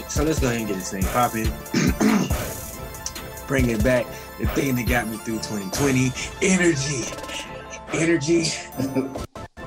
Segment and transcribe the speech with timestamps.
[0.00, 1.46] right, so let's go ahead and get this thing popping.
[3.48, 4.06] Bring it back.
[4.38, 6.12] The thing that got me through 2020.
[6.42, 7.04] Energy.
[7.92, 8.52] Energy.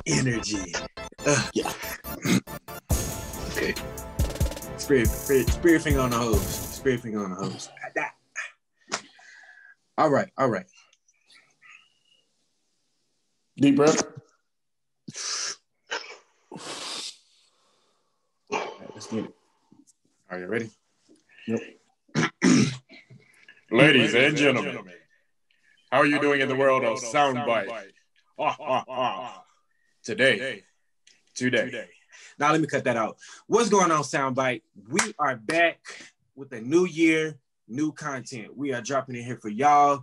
[0.07, 0.75] Energy.
[1.25, 1.73] Uh, Yeah.
[3.49, 3.73] okay.
[4.77, 6.41] Spirit, spirit, spirit finger on the hose.
[6.41, 7.69] Spirit finger on the hose.
[9.97, 10.65] All right, all right.
[13.57, 14.03] Deep breath.
[18.51, 19.35] Right, let's get it.
[20.31, 20.69] Are you ready?
[23.69, 24.79] Ladies and gentlemen,
[25.91, 27.67] how are you doing in the world of soundbite?
[28.39, 29.43] Ah, ah, ah.
[30.01, 30.63] Today,
[31.35, 31.89] today.
[32.39, 33.17] Now let me cut that out.
[33.47, 34.61] What's going on, Soundbite?
[34.89, 35.81] We are back
[36.33, 38.55] with a new year, new content.
[38.55, 40.01] We are dropping it here for y'all.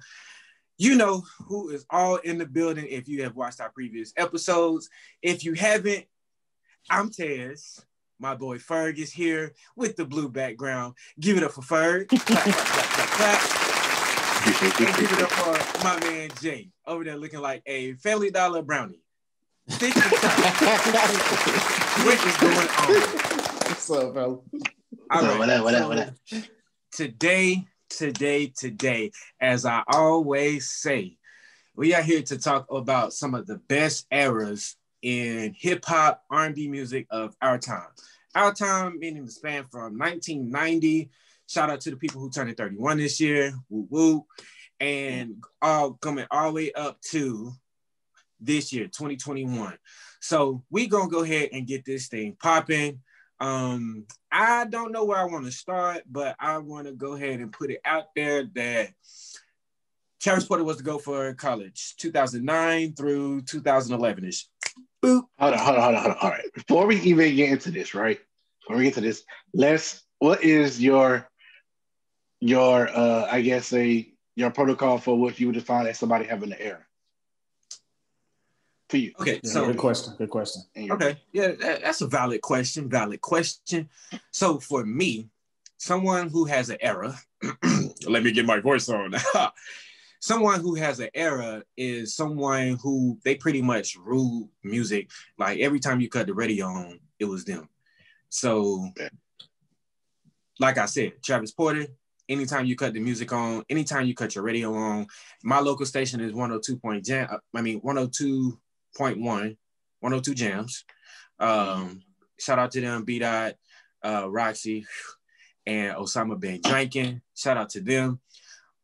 [0.76, 4.90] You know who is all in the building if you have watched our previous episodes.
[5.22, 6.04] If you haven't,
[6.90, 7.80] I'm Tez.
[8.20, 10.94] My boy Ferg is here with the blue background.
[11.20, 12.08] Give it up for Ferg.
[12.26, 14.80] clap, clap, clap, clap, clap.
[14.80, 18.62] And give it up for my man Jay over there looking like a Family Dollar
[18.62, 19.00] brownie.
[19.68, 20.08] Stick to the
[22.04, 23.18] what is going on?
[23.68, 24.38] What's up, fella?
[25.10, 26.14] All So, what up, what up, what up?
[26.90, 31.18] Today, today, today, as I always say,
[31.76, 36.68] we are here to talk about some of the best eras in hip hop, R&B
[36.68, 37.88] music of our time.
[38.34, 41.10] Our time meaning the span from 1990.
[41.46, 43.52] Shout out to the people who turned 31 this year.
[43.68, 44.26] Woo woo.
[44.80, 47.52] And all coming all the way up to
[48.40, 49.76] this year, 2021.
[50.20, 53.00] So we gonna go ahead and get this thing popping.
[53.40, 57.40] Um, I don't know where I want to start, but I want to go ahead
[57.40, 58.90] and put it out there that
[60.20, 64.46] Travis Porter was to go for college, 2009 through 2011 ish.
[65.02, 65.24] Boop.
[65.38, 66.18] Hold on, hold on, hold on, hold on.
[66.22, 66.44] All right.
[66.54, 68.18] Before we even get into this, right?
[68.62, 69.22] Before we get to this,
[69.54, 70.02] let's.
[70.20, 71.28] What is your
[72.40, 76.52] your uh I guess a your protocol for what you would define as somebody having
[76.52, 76.84] an error?
[78.88, 79.12] For you.
[79.20, 80.14] Okay, Yeah, so good question.
[80.18, 80.62] Good question.
[80.76, 82.88] Okay, yeah, that- that's a valid question.
[82.88, 83.88] Valid question.
[84.32, 85.28] So for me,
[85.76, 87.14] someone who has an error,
[88.06, 89.14] let me get my voice on.
[90.20, 95.10] someone who has an era is someone who they pretty much rule music.
[95.38, 97.68] Like every time you cut the radio on, it was them.
[98.28, 98.88] So,
[100.58, 101.86] like I said, Travis Porter.
[102.28, 105.06] Anytime you cut the music on, anytime you cut your radio on,
[105.42, 107.26] my local station is 102 point jam.
[107.54, 110.84] I mean 102.1, 102 jams.
[111.38, 112.02] Um,
[112.38, 113.54] shout out to them, B Dot,
[114.04, 114.84] uh, Roxy,
[115.64, 117.22] and Osama Ben Drinking.
[117.34, 118.20] Shout out to them.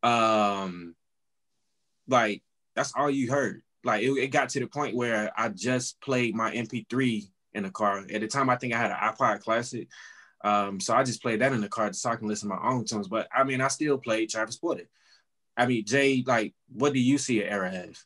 [0.01, 0.95] Um,
[2.07, 2.43] like
[2.75, 3.61] that's all you heard.
[3.83, 7.71] Like it, it got to the point where I just played my MP3 in the
[7.71, 7.99] car.
[7.99, 9.87] At the time, I think I had an iPod Classic.
[10.43, 12.69] Um, so I just played that in the car so I can listen to my
[12.69, 13.07] own tunes.
[13.07, 14.87] But I mean, I still played Travis Porter.
[15.57, 18.03] I mean, Jay, like, what do you see an era as?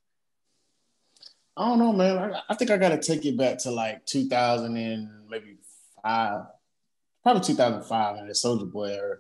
[1.57, 2.17] I don't know, man.
[2.17, 5.57] I, I think I got to take it back to like 2000 and maybe
[6.01, 6.43] five,
[7.23, 9.17] probably 2005, and the Soulja Boy era.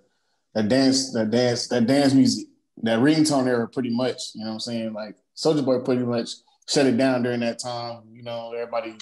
[0.53, 2.47] That dance, that dance, that dance music,
[2.83, 4.31] that ringtone era, pretty much.
[4.35, 4.93] You know what I'm saying?
[4.93, 6.29] Like Soulja Boy pretty much
[6.67, 8.03] shut it down during that time.
[8.11, 8.95] You know, everybody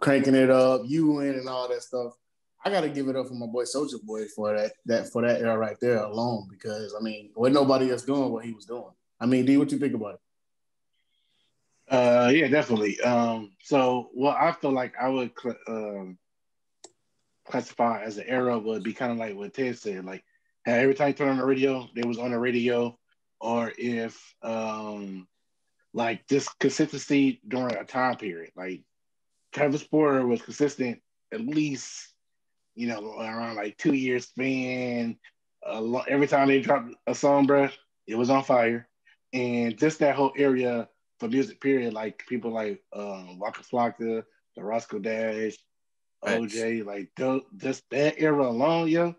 [0.00, 2.12] cranking it up, you in and all that stuff.
[2.64, 5.22] I got to give it up for my boy Soulja Boy for that, that for
[5.22, 8.66] that era right there alone, because I mean, wasn't nobody else doing what he was
[8.66, 8.92] doing.
[9.20, 10.20] I mean, D, what you think about it?
[11.92, 13.00] Uh, yeah, definitely.
[13.00, 16.18] Um, so what I feel like I would cl- um,
[17.44, 20.04] classify as an era would be kind of like what Ted said.
[20.04, 20.24] Like,
[20.64, 22.98] hey, every time you turn on the radio, they was on the radio,
[23.40, 25.26] or if um,
[25.92, 28.52] like this consistency during a time period.
[28.56, 28.82] Like
[29.52, 31.00] Travis Porter was consistent
[31.32, 32.12] at least,
[32.74, 35.18] you know, around like two years span.
[36.08, 37.72] Every time they dropped a song, bruh,
[38.06, 38.88] it was on fire,
[39.32, 40.88] and just that whole area
[41.20, 44.24] for music period, like people like um, Waka Flocka,
[44.56, 45.56] the Roscoe Dash.
[46.24, 49.14] OJ, like tho- just that era alone, yo,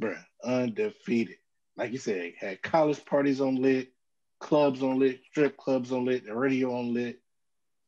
[0.00, 1.36] bruh, undefeated.
[1.76, 3.92] Like you said, had college parties on lit,
[4.40, 7.20] clubs on lit, strip clubs on lit, the radio on lit,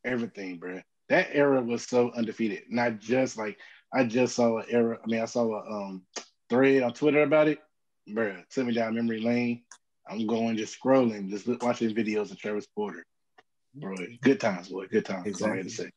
[0.05, 0.83] everything, bruh.
[1.09, 2.65] That era was so undefeated.
[2.69, 3.59] Not just like
[3.93, 4.99] I just saw an era.
[5.03, 6.03] I mean, I saw a um,
[6.49, 7.59] thread on Twitter about it,
[8.09, 8.43] bruh.
[8.51, 9.63] Took me down memory lane.
[10.09, 13.05] I'm going just scrolling, just watching videos of Travis Porter.
[13.75, 14.87] Bro, good times, boy.
[14.87, 15.25] Good times.
[15.25, 15.91] That's all I had to say.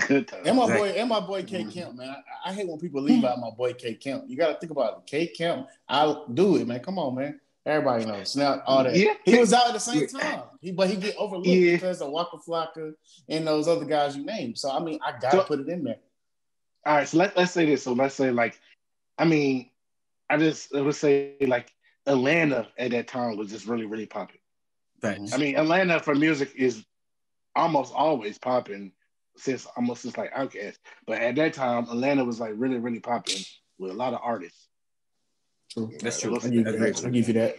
[0.00, 0.46] Good times.
[0.46, 0.92] And my Exactly.
[0.92, 1.70] boy, and my boy K mm-hmm.
[1.70, 2.08] Kemp, man.
[2.44, 4.24] I, I hate when people leave out my boy K Camp.
[4.26, 5.06] You got to think about it.
[5.06, 6.80] K Camp, I'll do it, man.
[6.80, 7.40] Come on, man.
[7.66, 8.36] Everybody knows.
[8.36, 8.94] Now all that.
[8.96, 9.14] Yeah.
[9.24, 10.42] He was out at the same time.
[10.60, 11.72] He, but he get overlooked Yeah.
[11.72, 12.94] because of Waka Flocka
[13.28, 14.58] and those other guys you named.
[14.58, 15.98] So I mean, I gotta So- put it in there.
[16.86, 17.82] All right, so let, let's say this.
[17.84, 18.60] So let's say like,
[19.16, 19.70] I mean,
[20.28, 21.72] I just I would say like
[22.06, 24.40] Atlanta at that time was just really really popping.
[25.00, 25.32] Facts.
[25.32, 26.84] I mean, Atlanta for music is
[27.56, 28.92] almost always popping
[29.36, 30.76] since almost since like Outkast.
[31.06, 33.42] But at that time, Atlanta was like really really popping
[33.78, 34.68] with a lot of artists.
[35.70, 35.90] True.
[36.00, 36.36] That's true.
[36.36, 37.04] I give you that.
[37.04, 37.58] I give you that.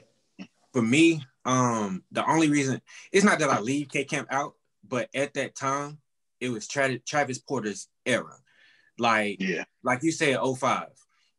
[0.73, 2.81] For me, um, the only reason
[3.11, 4.53] it's not that I leave K Camp out,
[4.87, 5.99] but at that time,
[6.39, 8.35] it was Tra- Travis Porter's era.
[8.97, 10.87] Like, Yeah, like you said, 05.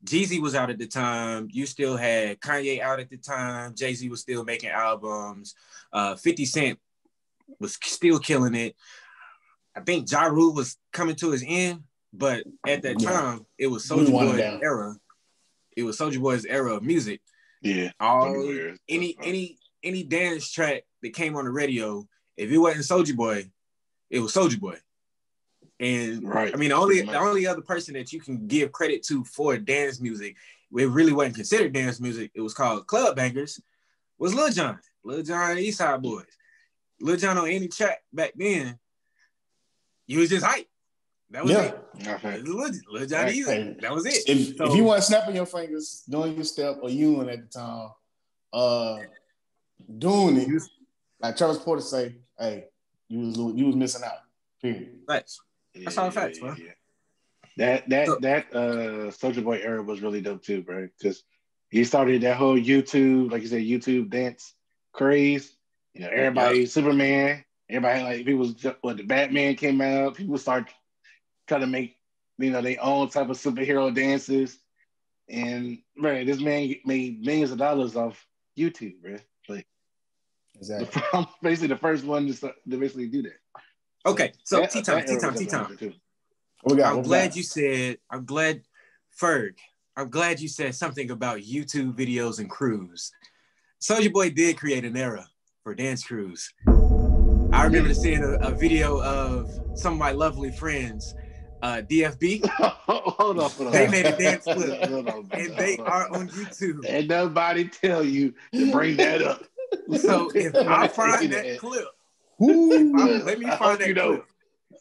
[0.05, 1.49] Jeezy was out at the time.
[1.50, 3.75] You still had Kanye out at the time.
[3.75, 5.55] Jay Z was still making albums.
[5.93, 6.79] Uh, 50 Cent
[7.59, 8.77] was still killing it.
[9.76, 11.82] I think Ja Rule was coming to his end,
[12.12, 13.11] but at that Yeah.
[13.11, 14.61] time, it was Soldier wanted Boy's down.
[14.62, 14.96] era.
[15.76, 17.20] It was Soulja Boy's era of music.
[17.61, 17.93] yeah.
[18.00, 18.76] All Everywhere.
[18.88, 23.50] any any any dance track that came on the radio, if it wasn't Soulja Boy,
[24.08, 24.78] it was Soulja Boy.
[25.79, 26.55] And Right.
[26.55, 29.58] I mean, the only the only other person that you can give credit to for
[29.58, 30.37] dance music,
[30.75, 32.31] it really wasn't considered dance music.
[32.34, 33.61] It was called club bangers.
[34.19, 36.25] Was Lil Jon, Lil Jon and East Side Boys.
[37.00, 38.79] Lil Jon on any track back then,
[40.06, 40.67] you was just hype.
[41.31, 41.62] That was Yeah.
[41.64, 41.79] it.
[42.06, 42.35] Okay.
[42.37, 43.76] It was Lil, Lil Jon Easy.
[43.81, 44.29] That was it.
[44.29, 47.58] If, So- if you want snapping your fingers, doing your step, or you at the
[47.58, 47.91] time,
[48.53, 48.99] uh,
[49.99, 50.62] doing it,
[51.20, 52.67] like Travis Porter say, hey,
[53.08, 54.19] you was you was missing out.
[54.62, 55.00] Period.
[55.06, 55.41] Facts.
[55.75, 56.55] That's all facts, bro.
[57.56, 60.88] That that So- that uh Soulja Boy era was really dope too, bro.
[60.99, 61.23] Because
[61.70, 64.55] he started that whole YouTube, like you said, YouTube dance
[64.93, 65.56] craze.
[65.94, 68.55] You know, everybody, Superman, everybody like people.
[68.83, 70.71] When the Batman came out, people start
[71.47, 71.97] trying to make
[72.39, 74.59] you know their own type of superhero dances.
[75.29, 78.25] And bro, this man made millions of dollars off
[78.59, 79.17] YouTube, bro.
[79.49, 79.67] Like
[80.57, 81.03] Exactly.
[81.43, 83.37] basically the first one to, start, to basically do that.
[84.07, 85.67] Okay, so That- T that time, era T time, was T time.
[85.67, 85.95] amazing, too.
[86.63, 86.93] What we got?
[86.93, 87.37] I'm we glad got?
[87.37, 87.99] you said.
[88.11, 88.63] I'm glad,
[89.21, 89.55] Ferg.
[89.97, 93.11] I'm glad you said something about YouTube videos and crews.
[93.81, 95.27] Soulja Boy did create an era
[95.65, 96.53] for dance crews.
[97.56, 101.14] I remember seeing a, a video of some of my lovely friends,
[101.62, 103.73] uh, DFB, hold on, hold on.
[103.73, 106.85] They made a dance clip, Hold on, and they are on YouTube.
[106.87, 109.43] And nobody tell you to bring that up.
[109.97, 111.87] So if I find that clip,
[112.38, 114.26] let me find that clip.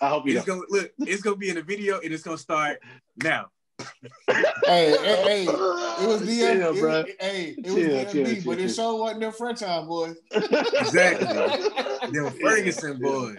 [0.02, 0.60] I hope you It's don't.
[0.60, 0.92] gonna look.
[1.00, 2.82] It's gonna be in the video, and it's gonna start
[3.24, 3.52] now.
[3.80, 6.38] Hey, hey, hey, it was DFB.
[6.38, 6.92] Chill, it bro.
[6.92, 10.16] was, hey, it was Chill, DFB, chill, but chill, it sure wasn't them franchise boys.
[10.32, 12.12] Exactly.
[12.12, 13.38] Them Ferguson boys.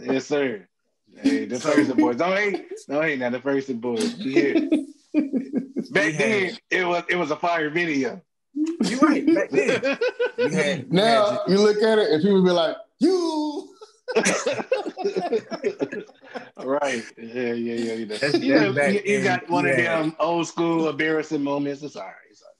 [0.00, 0.66] Yes, sir.
[1.16, 2.16] Hey, the Ferguson boys.
[2.16, 2.66] Don't hate.
[2.88, 3.30] Don't hate now.
[3.30, 4.14] The Ferguson boys.
[4.16, 4.60] Yeah.
[5.90, 8.20] Back then, it was it was a fire video.
[8.54, 9.26] You right.
[9.34, 9.98] Back then,
[10.38, 13.71] we had, we Now had you look at it and people be like, you.
[16.56, 17.04] right.
[17.18, 18.04] Yeah, yeah, yeah.
[18.06, 21.82] That's- you, know, that's back you, you got one of them old school embarrassing moments.
[21.82, 22.14] It's all right.
[22.30, 22.50] It's all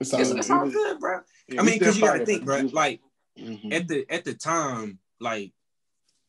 [0.00, 0.60] It's It's, all it's right.
[0.60, 1.20] all good, bro.
[1.48, 2.68] Yeah, I mean, because you gotta think, bro.
[2.72, 3.00] Like
[3.38, 3.72] Mhm.
[3.72, 5.52] at the at the time, like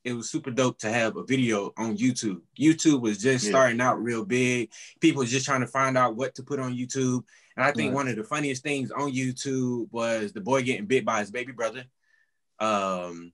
[0.03, 2.41] it was super dope to have a video on YouTube.
[2.59, 3.51] YouTube was just Yeah.
[3.51, 4.71] starting out real big.
[4.99, 7.23] People just trying to find out what to put on YouTube.
[7.55, 7.95] And I think Right.
[7.95, 11.51] one of the funniest things on YouTube was the boy getting bit by his baby
[11.53, 11.85] brother.
[12.59, 13.31] Um,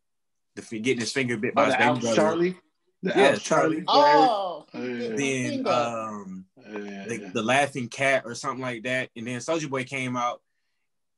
[0.59, 2.15] the f- getting his finger bit by Oh, his the baby brother.
[2.15, 2.57] Charlie.
[3.01, 3.83] The Yeah, Charlie.
[3.87, 7.29] Oh, Yeah, yeah, Then um, yeah, the, yeah.
[7.33, 9.09] the laughing cat or something like that.
[9.15, 10.41] And then Soulja Boy came out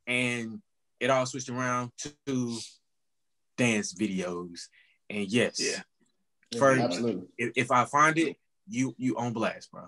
[0.07, 0.61] and
[0.99, 1.91] it all switched around
[2.27, 2.57] to
[3.57, 4.67] dance videos.
[5.09, 5.81] And yes, Yeah.
[6.59, 7.27] For- absolutely.
[7.37, 8.35] if, if I find it,
[8.67, 9.85] you you on blast, bro.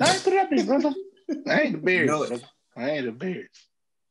[0.00, 0.94] I ain't put it up there, brother.
[1.46, 2.06] I ain't the Bears.
[2.08, 2.38] know
[2.76, 3.67] I ain't the Bears.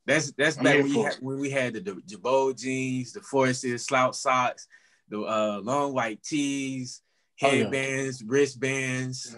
[0.08, 3.86] That's that's I'm back when, had, when we had the, the Girbaud jeans, the forces,
[3.86, 4.68] slouch socks,
[5.10, 7.02] the uh, long white tees,
[7.44, 7.64] Oh, yeah.
[7.64, 9.36] headbands, wristbands.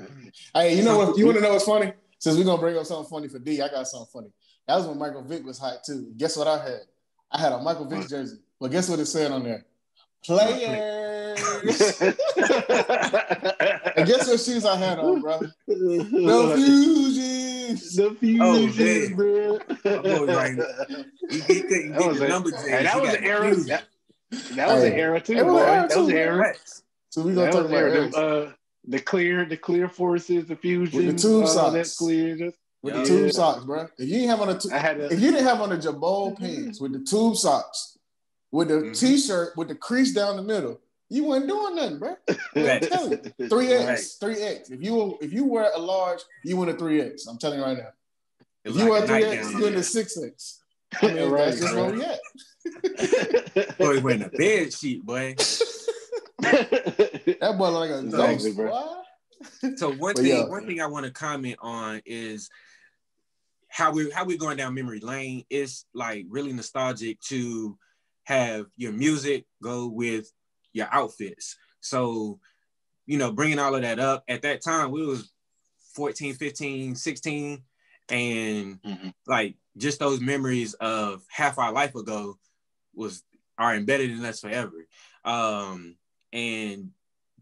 [0.54, 1.18] Hey, you know what?
[1.18, 1.92] You want to know what's funny?
[2.18, 4.32] Since we're gonna bring up something funny for D, I got something funny.
[4.68, 6.14] That was when Michael Vick was hot too.
[6.16, 6.82] Guess what I had?
[7.32, 8.38] I had a Michael Vick jersey.
[8.60, 9.66] But guess what it said on there?
[10.24, 11.40] Players.
[12.02, 12.16] and
[14.08, 15.40] guess what shoes I had on, bro?
[15.68, 16.04] The
[17.78, 17.96] Fusions.
[17.96, 19.16] The fusions, man.
[19.16, 19.60] bro.
[19.86, 20.60] My boy right
[21.30, 23.56] He, he couldn't That get was the a- number Hey, that He was an era.
[23.56, 23.84] That,
[24.56, 25.60] that was an era too, It was boy.
[25.64, 26.44] an era That was too, an era.
[26.46, 26.84] Facts.
[27.10, 28.06] So we gonna That talk about an era.
[28.06, 28.16] X.
[28.16, 28.52] Uh,
[28.88, 31.98] the clear, the clear forces, the fusion, With the tube all that socks.
[31.98, 32.36] clear.
[32.38, 33.02] Just, with Yeah.
[33.02, 33.82] the tube socks, bro.
[33.98, 35.78] If you didn't have on the tu- had a, if you didn't have on the
[35.78, 37.98] Girbaud pants with the tube socks,
[38.52, 39.00] with the Mhm.
[39.00, 42.16] t-shirt with the crease down the middle, you weren't doing nothing, bro.
[42.56, 43.48] I'm telling you.
[43.48, 44.70] 3X, three X.
[44.70, 47.26] If you if you wear a large, you in a three X.
[47.28, 47.90] I'm telling you right now.
[48.64, 49.80] If you wear like a three nightgown X, on you in there.
[49.80, 50.62] the six X.
[51.02, 53.78] I mean, Right, that's just where we at.
[53.78, 55.36] Boy, wearing a bed sheet, boy.
[56.42, 59.02] That boy like a Exactly, ghost, bro.
[59.78, 60.48] So one But thing, yeah.
[60.48, 62.50] one thing I want to comment on is
[63.70, 65.46] how we how we going down memory lane.
[65.50, 67.78] It's like really nostalgic to
[68.24, 70.32] have your music go with
[70.80, 71.56] your outfits.
[71.82, 72.40] So,
[73.06, 75.32] you know, bringing all of that up at that time, we was
[75.94, 77.64] 14, 15, 16
[78.10, 79.14] and Mhm.
[79.28, 82.40] like just those memories of half our life ago
[82.94, 83.24] was
[83.58, 84.88] are embedded in us forever.
[85.26, 85.98] Um,
[86.32, 86.92] and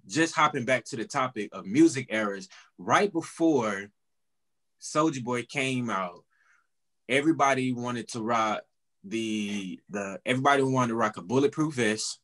[0.07, 3.91] just hopping back to the topic of music eras, right before
[4.81, 6.25] Soulja Boy came out,
[7.07, 8.63] everybody wanted to rock
[9.03, 12.19] the the everybody wanted to rock a bulletproof vest.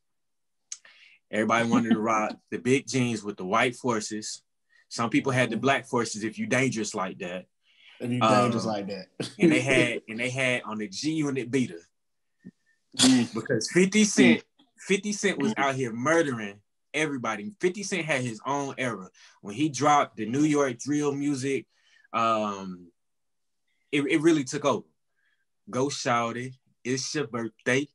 [1.34, 4.42] Everybody wanted to rock the big jeans with the white forces.
[4.88, 7.46] Some people had the black forces if you dangerous like that.
[8.00, 9.06] If you Um, dangerous like that.
[9.38, 11.80] And they had and they had on the G unit beater
[12.96, 13.34] Mm.
[13.34, 14.44] because 50 Cent,
[14.86, 16.60] 50 Cent was out here murdering
[16.94, 17.52] everybody.
[17.60, 19.08] 50 Cent had his own era.
[19.40, 21.66] When he dropped the New York drill music,
[22.12, 22.86] um,
[23.90, 24.86] it, it really took over.
[25.68, 26.52] Go shout it.
[26.84, 27.88] It's your birthday.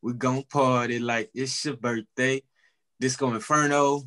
[0.00, 2.40] We gonna party like it's your birthday.
[3.00, 4.02] Disco Inferno.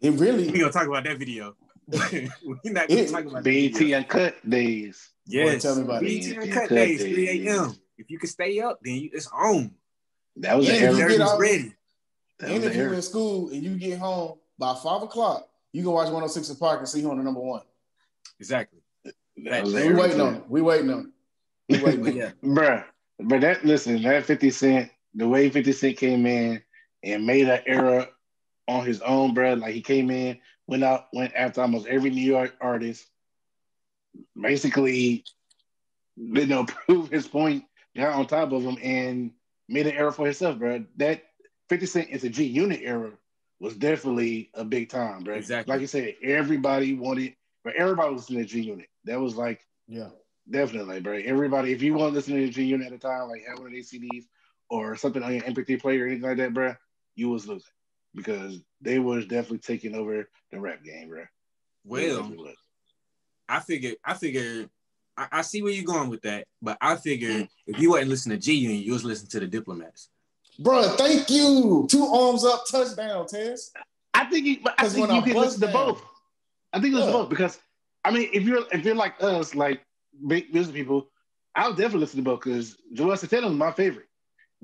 [0.00, 0.16] It really.
[0.18, 1.56] We really gonna talk about that video.
[1.88, 2.28] We're
[2.72, 3.98] not gonna It- talk about that BET video.
[3.98, 5.10] Uncut days.
[5.26, 5.62] Yes.
[5.62, 6.06] tell me about it.
[6.06, 7.14] BET BET Uncut Uncut days, days.
[7.14, 7.74] 3 a.m.
[7.96, 9.72] If you can stay up, then you, it's on.
[10.36, 11.04] That was Yeah, the you get
[11.38, 11.74] ready.
[12.38, 15.48] That was and the if you're in school and you get home by five o'clock,
[15.72, 17.62] you can watch 106 & Park and see who on the number one.
[18.40, 18.80] Exactly.
[19.44, 20.42] That We waiting on it.
[20.48, 21.12] We waiting on
[21.68, 21.78] it.
[21.78, 22.14] We waiting on it.
[22.16, 22.84] yeah, Bruh,
[23.20, 26.62] but that listen, that 50 Cent, the way 50 Cent came in
[27.04, 28.08] and made an era
[28.66, 29.60] on his own, bruh.
[29.60, 33.06] Like he came in, went out, went after almost every New York artist,
[34.40, 35.24] basically,
[36.16, 37.64] you know, prove his point,
[37.96, 39.32] got on top of him and
[39.68, 40.86] made an era for himself, bruh.
[40.96, 41.22] That
[41.68, 43.12] 50 Cent is a G unit era
[43.60, 45.36] was definitely a big time, bruh.
[45.36, 45.72] Exactly.
[45.72, 48.88] Like you said, everybody wanted, but everybody was in the G unit.
[49.04, 50.08] That was like Yeah.
[50.50, 51.14] Definitely, bro.
[51.24, 53.58] Everybody, if you want to listen to the G Unit at a time, like have
[53.58, 54.24] one of these CDs
[54.68, 56.74] or something on your MP3 player or anything like that, bro,
[57.16, 57.70] you was losing
[58.14, 61.24] because they was definitely taking over the rap game, bro.
[61.84, 62.32] Well.
[63.48, 64.70] I figured, I figured,
[65.18, 67.48] I, I see where you're going with that, but I figured Mm.
[67.66, 70.08] if you wasn't listening to G Unit, you was listening to the Diplomats.
[70.58, 71.86] Bro, thank you.
[71.90, 73.70] Two arms up, touchdown, Tess.
[74.14, 76.02] I think, you, but I 'Cause think you I can bust listen to both.
[76.72, 77.12] I think listen Yeah.
[77.18, 77.58] both because
[78.04, 79.82] I mean, if you're if you're like us, like
[80.26, 81.10] big music people,
[81.54, 84.06] I'll definitely listen to both because Juelz Santana is my favorite.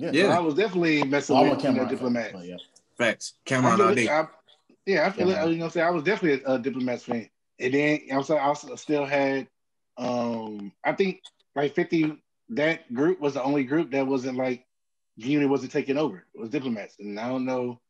[0.01, 0.11] Yeah.
[0.13, 0.23] Yeah.
[0.25, 1.89] So I was definitely messing Well, I'm a with you know, Cam'ron.
[1.91, 2.33] Diplomats.
[2.33, 2.57] but yeah.
[2.97, 3.35] Facts.
[3.47, 4.09] I Cam'ron feel all day.
[4.09, 4.27] I-
[4.87, 5.45] yeah, I feel Yeah.
[5.45, 5.51] it.
[5.51, 7.29] You know, what I'm saying I was definitely a, a diplomats fan,
[7.59, 9.47] and then I'm saying I also still had.
[9.99, 11.21] Um, I think
[11.55, 12.17] like 50.
[12.51, 14.67] That group was the only group that wasn't like
[15.17, 16.25] Unit wasn't taking over.
[16.35, 17.81] It was diplomats, and I don't know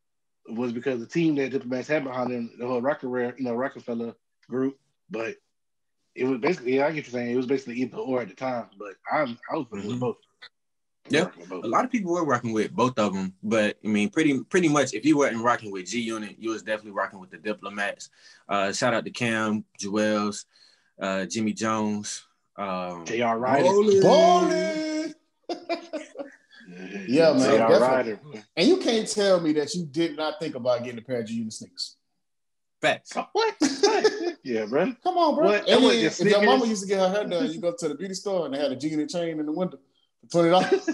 [0.46, 3.54] it was because the team that diplomats had behind them, the whole Rockefeller, you know,
[3.54, 4.14] Rockefeller
[4.48, 4.78] group,
[5.10, 5.36] but
[6.14, 6.76] it was basically.
[6.76, 7.30] Yeah, I get you're saying.
[7.30, 10.00] It was basically either or at the time, but I'm I was with Mhm.
[10.00, 10.16] both.
[11.08, 11.22] Yeah.
[11.22, 11.64] Rocking with both.
[11.64, 14.68] A lot of people were rocking with both of them, but I mean, pretty pretty
[14.68, 18.10] much, if you weren't rocking with G Unit, you was definitely rocking with the Diplomats.
[18.48, 20.44] Uh, shout out to Cam, Juelz,
[21.00, 22.26] uh, Jimmy Jones.
[22.56, 23.38] Um, J.R.
[23.38, 23.64] Writer.
[24.02, 25.14] Ballin'.
[27.08, 27.80] Yeah, man, J.R.
[27.80, 28.20] Writer.
[28.56, 31.26] And you can't tell me that you did not think about getting a pair of
[31.26, 31.96] G Unit sneakers.
[32.80, 33.14] facts.
[33.14, 33.28] What?
[33.32, 34.36] What?
[34.44, 34.94] yeah, bro.
[35.02, 35.46] Come on, bro.
[35.46, 35.68] What?
[35.68, 37.88] And What, then, if your mama used to get her hair done, you go to
[37.88, 39.82] the beauty store and they had a G Unit chain in the window for
[40.30, 40.86] twenty dollars.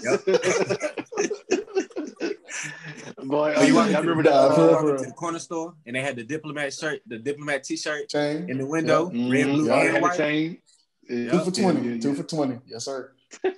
[3.23, 4.35] Boy, Oh, you I, walk I into, remember the, that.
[4.35, 7.63] Nah, uh, for for the corner store and they had the Diplomat shirt, the Diplomat
[7.63, 9.31] T-shirt chain in the window, Mhm.
[9.31, 9.71] red, blue, Yeah.
[9.73, 10.17] Y'all and had a white.
[10.17, 10.57] chain.
[11.07, 11.87] Two for twenty.
[11.87, 12.01] yeah, yeah.
[12.01, 12.59] Two for twenty.
[12.67, 13.11] Yes, sir.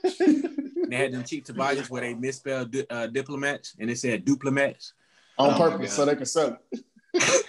[0.90, 4.94] They had them cheap Tobias where they misspelled di- uh, diplomats and it said diplomats.
[5.38, 6.82] On Oh, purpose, so they can sell it.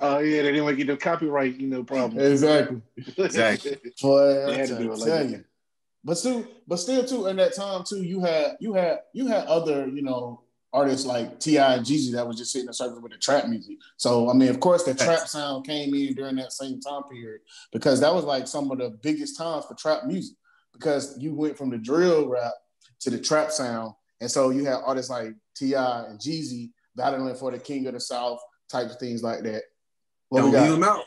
[0.00, 2.20] Oh yeah, they didn't want to get the copyright, you know, problem.
[2.24, 2.82] Exactly.
[3.16, 3.78] Exactly.
[4.02, 5.44] Boy, They I had to tell, do it like that.
[6.04, 9.46] But still, but still too, in that time too, you had you had you had
[9.46, 11.74] other, you know, artists like T.I.
[11.74, 13.78] and Jeezy that was just sitting in service with the trap music.
[13.96, 17.40] So I mean, of course, the trap sound came in during that same time period
[17.72, 20.36] because that was like some of the biggest times for trap music
[20.72, 22.52] because you went from the drill rap
[23.00, 23.94] to the trap sound.
[24.20, 26.04] And so you had artists like T.I.
[26.06, 29.62] and Jeezy battling for the king of the South types of things like that.
[30.28, 31.04] What Don't we leave them out.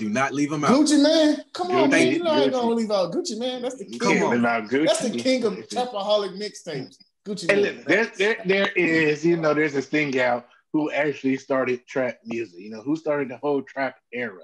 [0.00, 0.70] Do not leave them out.
[0.70, 2.12] Gucci Mane, come on, Gucci, man.
[2.12, 3.60] You know I ain't gonna leave out Gucci Mane.
[3.60, 3.98] That's the king.
[3.98, 4.40] Come on.
[4.40, 4.86] Now, Gucci.
[4.86, 6.96] That's the king of trapaholic mixtapes.
[7.26, 7.74] Gucci Hey, man.
[7.76, 12.18] look, there, there, there is, you know, there's this thing out who actually started trap
[12.24, 12.60] music.
[12.60, 14.40] You know, who started the whole trap era.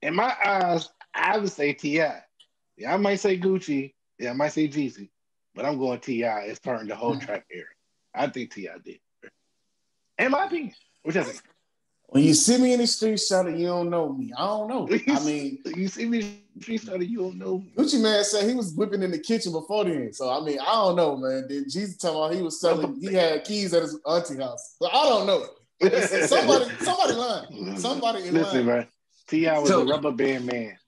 [0.00, 1.96] In my eyes, I would say Ti.
[1.96, 2.20] Yeah,
[2.88, 3.94] I might say Gucci.
[4.20, 5.10] Yeah, I might say Jeezy,
[5.56, 6.22] but I'm going Ti.
[6.22, 7.20] It's starting the whole mm.
[7.20, 7.66] trap era.
[8.14, 8.78] I think T.I.
[8.84, 9.00] did.
[10.18, 10.72] In my opinion,
[11.02, 11.42] which I think.
[12.14, 14.32] When you see me in the street, shout it, you don't know me.
[14.38, 14.88] I don't know.
[15.08, 17.72] I mean, you see me in the street, shout it, you don't know me.
[17.76, 20.12] Gucci Mane said he was whipping in the kitchen before then.
[20.12, 21.46] So I mean, I don't know, man.
[21.48, 24.76] Then Jesus told about he was selling, he had keys at his auntie house.
[24.80, 25.44] So I don't know.
[26.28, 27.78] somebody, somebody lying.
[27.78, 28.64] Somebody in Listen, line.
[28.66, 28.84] bro.
[29.26, 29.58] T.I.
[29.58, 30.78] was So- a rubber band man.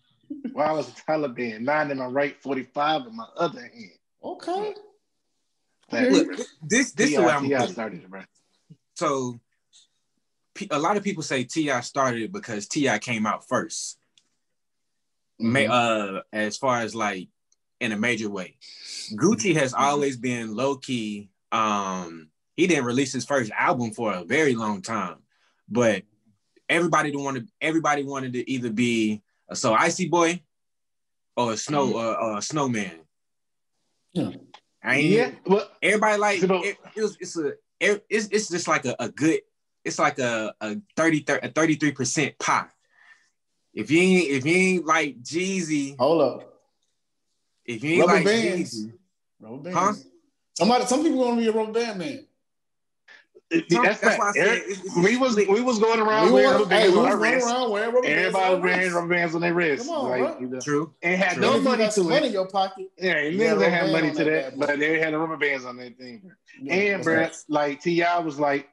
[0.52, 3.90] While I was a Taliban, nine in my right, 45 in my other hand.
[4.22, 4.74] Okay.
[5.92, 7.48] Look, this this is where I'm T.I.
[7.58, 7.72] gonna put it.
[7.72, 8.22] started it, bro.
[8.96, 9.38] So pe-
[10.70, 11.80] a lot of people say T.I.
[11.80, 12.98] started it because T.I.
[12.98, 13.96] came out 1st
[15.38, 16.16] Ma- mm-hmm.
[16.16, 17.28] uh, as far as like
[17.80, 18.56] in a major way.
[19.14, 19.84] Gucci has mm-hmm.
[19.84, 21.30] always been low key.
[21.52, 25.16] Um, he didn't release his first album for a very long time,
[25.68, 26.02] but
[26.68, 30.42] everybody wanted everybody wanted to either be a so icy boy
[31.36, 33.00] or a snow or, or a snowman.
[34.12, 34.30] Yeah.
[34.82, 38.68] I ain't, Yeah, but everybody like it, it was, it's a it- it's, it's just
[38.68, 39.40] like a, a good
[39.86, 42.66] it's like a a 30 a 33 percent pie
[43.72, 46.52] if you ain't if you ain't like Jeezy Hold up.
[47.64, 48.86] if you ain't Rubber like bands.
[48.86, 48.92] Jeezy
[49.40, 49.78] Rubber bands.
[49.78, 49.92] Huh?
[50.54, 52.26] Somebody, some people want to be a rubber band man.
[53.50, 56.00] it- Some- that's, that's why I said Eric- it's- it's- we was we was going
[56.00, 57.50] around We wearing want, rubber hey, bands we on was our wrists.
[57.52, 58.62] around wearing rubber Everybody was bands.
[58.78, 59.86] wearing rubber bands on their wrists.
[59.86, 60.40] Come on, like, bro.
[60.40, 61.42] you know, true and had True.
[61.42, 62.28] no Even if you money got to some money it.
[62.28, 62.86] in your pocket.
[62.98, 65.18] Yeah, You niggas got a didn't have money to that that, but they had the
[65.18, 66.32] rubber bands on that thing.
[66.62, 67.36] Yeah, And that's bro, right.
[67.48, 68.18] like T.I.
[68.20, 68.68] was like,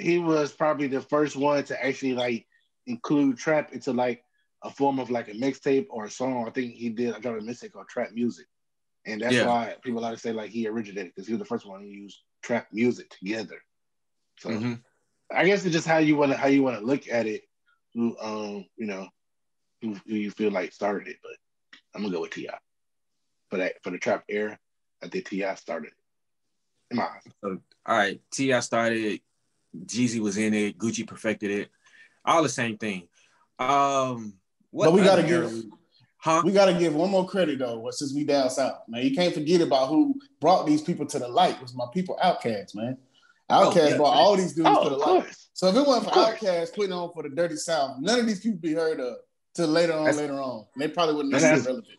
[0.00, 2.46] he was probably the first one to actually like
[2.86, 4.24] include trap into like
[4.62, 6.46] a form of like a mixtape or a song.
[6.46, 7.14] I think he did.
[7.14, 8.46] I a mixtape called Trap Music,
[9.06, 9.46] and that's Yeah.
[9.46, 11.86] why people like to say like he originated because he was the first one to
[11.86, 13.62] use trap music together.
[14.38, 14.82] So Mhm.
[15.30, 17.42] I guess it's just how you want to how you want to look at it.
[17.94, 19.08] Who um you know
[19.82, 21.36] who, who you feel like started it, but
[21.94, 22.58] I'm gonna go with T.I.
[23.50, 24.58] for that for the trap era.
[25.02, 25.54] I think T.I.
[25.54, 25.94] started it.
[26.90, 27.22] In my eyes.
[27.42, 28.60] all right T.I.
[28.60, 29.20] started
[29.76, 31.68] Jeezy was in it Gucci perfected it
[32.24, 33.08] all the same thing
[33.58, 34.34] um
[34.70, 35.62] what But we gotta give- era-
[36.18, 39.02] huh We got to give one more credit though, what since we down south, man.
[39.04, 41.54] You can't forget about who brought these people to the light.
[41.56, 42.98] It was my people, Outkast, man.
[43.50, 43.96] Outkast Oh, yeah.
[43.96, 45.34] brought all these dudes Oh, to the light.
[45.54, 46.18] So if it wasn't Of for.
[46.46, 49.16] Outkast putting on for the Dirty South, none of these people be heard of
[49.54, 50.04] till later on.
[50.04, 51.98] That's- later on, they probably wouldn't That's- have been relevant.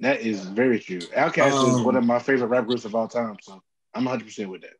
[0.00, 0.98] That is very true.
[1.00, 3.62] Outkast is Um, one of my favorite rap groups of all time, so
[3.94, 4.74] I'm 100 percent with that.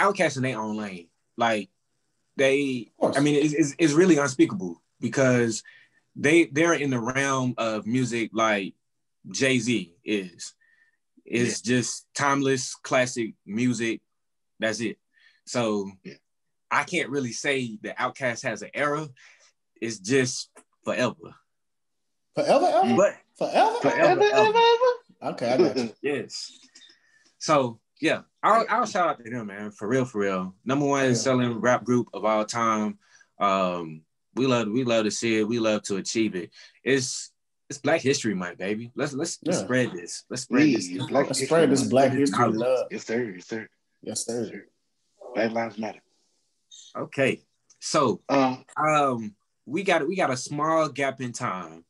[0.00, 1.08] Outcast in their own lane.
[1.36, 1.68] Like
[2.36, 5.62] they, I mean, it's, it's, it's really unspeakable because
[6.16, 8.74] they they're in the realm of music like
[9.30, 10.54] Jay Z is.
[11.24, 14.00] It's just timeless, classic music.
[14.58, 14.98] That's it.
[15.46, 16.14] So Yeah.
[16.70, 19.08] I can't really say that Outkast has an era.
[19.80, 20.50] It's just
[20.84, 21.34] forever.
[22.34, 25.32] forever, ever, But forever, Forever, ever.
[25.34, 25.92] Okay, I got you.
[26.02, 26.58] Yes.
[27.38, 29.70] So yeah, I'll, I'll shout out to them, man.
[29.70, 30.54] For real, for real.
[30.64, 31.14] Number one Yeah.
[31.14, 32.98] selling rap group of all time.
[33.38, 34.02] Um,
[34.34, 35.48] we love we love to see it.
[35.48, 36.50] We love to achieve it.
[36.84, 37.32] It's
[37.68, 38.90] it's Black History Month, baby.
[38.96, 40.24] Let's let's, let's spread this.
[40.30, 40.88] Let's spread Yeah, this.
[40.88, 41.90] Black Let's History spread this Month.
[41.90, 42.86] Black History love.
[42.90, 43.32] yes, sir.
[43.34, 43.68] Yes, sir.
[44.02, 44.64] Yes, sir.
[45.34, 46.00] Black Lives Matter.
[46.96, 47.42] Okay.
[47.80, 49.34] So Um, um
[49.66, 51.84] we got we got a small gap in time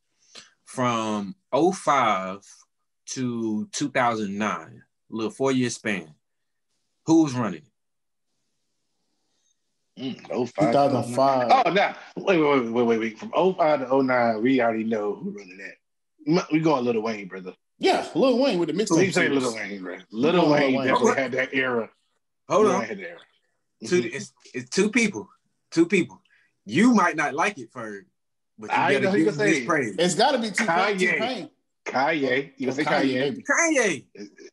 [0.64, 2.40] from 05
[3.06, 6.14] to 2009, a little four year span.
[7.06, 7.62] Who was running?
[9.98, 10.72] mm, 05.
[10.72, 11.48] 2005.
[11.66, 11.92] Oh, no.
[12.16, 13.18] Wait, wait, wait, wait, wait, wait.
[13.18, 16.46] From 05 to 09, we already know who running that.
[16.52, 17.54] We going Little Wayne, brother.
[17.78, 19.06] Yeah, Lil Wayne with the So mixtape.
[19.06, 19.42] you say series.
[19.42, 19.96] Little Wayne, bro.
[20.12, 20.86] Little Lil Wayne Wayne.
[20.88, 21.90] definitely had that era.
[22.48, 22.80] Hold Lil on.
[22.80, 23.18] Wayne had that era.
[23.86, 25.28] two it's, it's two people
[25.70, 26.20] two people
[26.66, 28.02] you might not like it Ferg,
[28.58, 30.50] but you I gotta know you give can say his praise It's got to be
[30.50, 31.18] T Kanye.
[31.18, 31.50] Pain.
[31.90, 32.52] Kanye.
[32.56, 33.42] You gonna say Kanye?
[33.44, 34.04] Kanye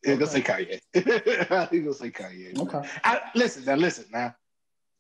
[0.04, 1.72] You gonna say Kanye?
[1.72, 2.58] you gonna say Kanye?
[2.60, 2.90] Okay.
[3.04, 3.76] I, listen now.
[3.76, 4.36] Listen now.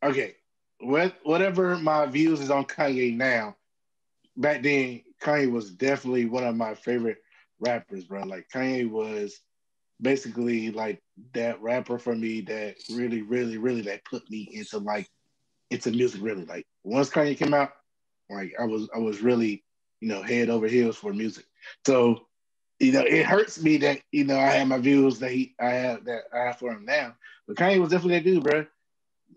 [0.03, 0.35] Okay,
[0.79, 3.55] what whatever my views is on Kanye now,
[4.35, 7.17] back then Kanye was definitely one of my favorite
[7.59, 8.23] rappers, bro.
[8.23, 9.39] Like Kanye was
[9.99, 11.01] basically like
[11.33, 15.09] that rapper for me that really, really, really that put me into like
[15.71, 16.21] into music.
[16.21, 17.71] Really, like once Kanye came out,
[18.29, 19.63] like I was I was really
[19.99, 21.45] you know head over heels for music.
[21.85, 22.26] So
[22.79, 25.69] you know it hurts me that you know I have my views that he I
[25.69, 27.15] have that I have for him now.
[27.47, 28.65] But Kanye was definitely that dude, bro.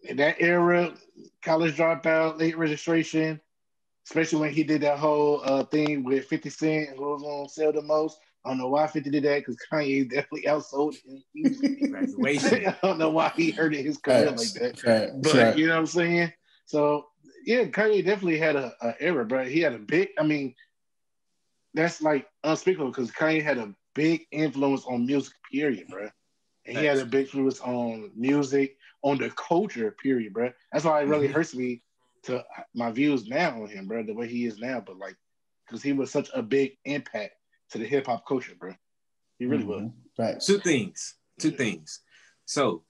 [0.04, 0.94] In that era,
[1.42, 3.40] college dropout, late registration,
[4.06, 7.72] especially when he did that whole uh, thing with 50 Cent who was on sell
[7.72, 8.18] the most.
[8.44, 11.22] I don't know why 50 did that because Kanye definitely outsold him.
[11.90, 14.54] graduation I don't know why he hurted his career Facts.
[14.54, 14.78] like that.
[14.80, 15.12] Facts.
[15.22, 15.58] But Right.
[15.58, 16.32] you know what I'm saying?
[16.64, 17.06] So
[17.44, 19.44] yeah, Kanye definitely had a, a era, bro.
[19.44, 20.54] He had a big, I mean,
[21.74, 26.08] that's like unspeakable because Kanye had a big influence on music, period, bro.
[26.66, 30.52] And he had a big influence on music, on the culture, period, bro.
[30.72, 31.32] That's why it really Mhm.
[31.32, 31.82] hurts me
[32.24, 35.16] to my views now on him, bro, the way he is now, but like
[35.66, 37.34] because he was such a big impact
[37.70, 38.74] to the hip hop culture, bro.
[39.38, 39.84] He really mm-hmm.
[39.84, 39.92] was.
[40.18, 40.40] Right.
[40.40, 41.14] Two things.
[41.38, 42.00] Two things.
[42.44, 42.84] So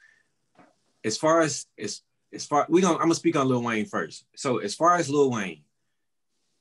[1.05, 4.25] as far as as as far we gonna I'm gonna speak on Lil Wayne first.
[4.37, 5.63] So as far as Lil Wayne,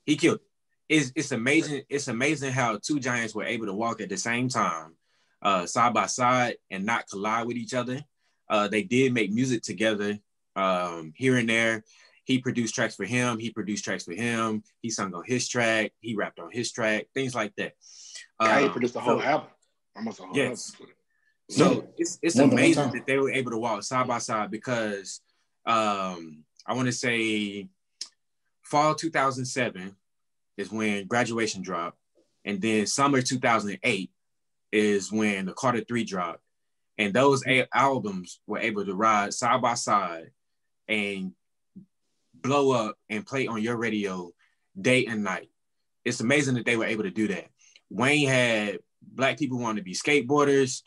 [0.05, 0.41] he killed.
[0.89, 1.83] It's it's amazing.
[1.87, 4.95] It's amazing how two giants were able to walk at the same time,
[5.41, 8.03] uh, side by side, and not collide with each other.
[8.49, 10.17] Uh, they did make music together
[10.55, 11.83] um, here and there.
[12.25, 13.37] He produced tracks for him.
[13.37, 14.63] He produced tracks for him.
[14.81, 15.91] He sung on his track.
[15.99, 17.05] He rapped on his track.
[17.13, 17.73] Things like that.
[18.39, 19.47] Um, yeah, he produced the whole so, album.
[19.95, 20.73] Almost a whole yes.
[20.73, 20.95] album.
[21.49, 21.81] So yeah.
[21.97, 25.21] it's it's amazing that they were able to walk side by side because
[25.65, 27.67] um, I want to say
[28.61, 29.95] fall 2007
[30.59, 31.97] is when graduation dropped,
[32.45, 34.11] and then summer 2008
[34.71, 36.41] is when the Carter 3 dropped.
[36.97, 40.31] And those eight albums were able to ride side by side
[40.89, 41.31] and
[42.33, 44.31] blow up and play on your radio
[44.79, 45.49] day and night.
[46.03, 47.47] It's amazing that they were able to do that.
[47.89, 50.81] Wayne had black people wanting to be skateboarders.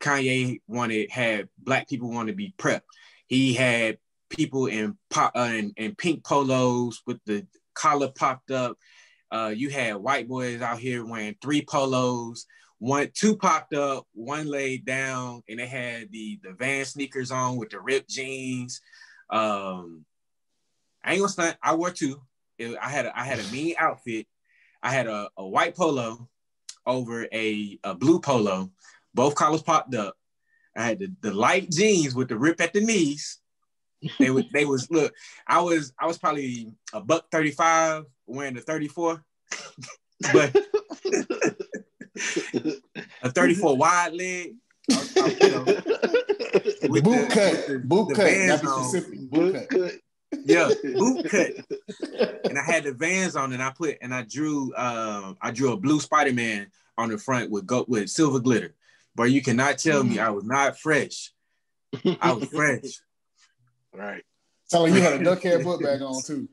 [0.00, 2.84] Kanye wanted had black people want to be prep.
[3.28, 3.98] He had
[4.30, 8.76] people in pop uh, in, in pink polos with the collar popped up.
[9.32, 12.46] Uh, you had white boys out here wearing three polos.
[12.78, 17.56] One, two popped up, one laid down, and they had the the Van sneakers on
[17.56, 18.82] with the ripped jeans.
[19.30, 20.04] Um,
[21.02, 21.56] I ain't gonna stunt.
[21.62, 22.20] I wore two.
[22.58, 24.26] It, I had a, I had a mean outfit.
[24.82, 26.28] I had a, a white polo
[26.84, 28.70] over a, a blue polo.
[29.14, 30.16] Both collars popped up.
[30.76, 33.38] I had the, the light jeans with the rip at the knees.
[34.18, 35.14] They would they was look.
[35.46, 39.24] I was I was probably a buck thirty five wearing the thirty four,
[40.32, 40.56] but
[43.22, 44.54] a thirty four wide leg.
[44.90, 45.64] I, I, you know,
[47.00, 49.92] boot the, cut, the, boot the cut, boot cut.
[50.44, 51.50] Yeah, boot cut.
[52.44, 55.72] And I had the vans on, and I put and I drew uh, I drew
[55.72, 56.68] a blue Spider Man
[56.98, 58.74] on the front with go with silver glitter.
[59.14, 60.24] But you cannot tell me mm.
[60.24, 61.30] I was not fresh.
[62.20, 63.00] I was fresh.
[63.92, 64.24] Right.
[64.64, 66.48] So you had a duck head book bag on too.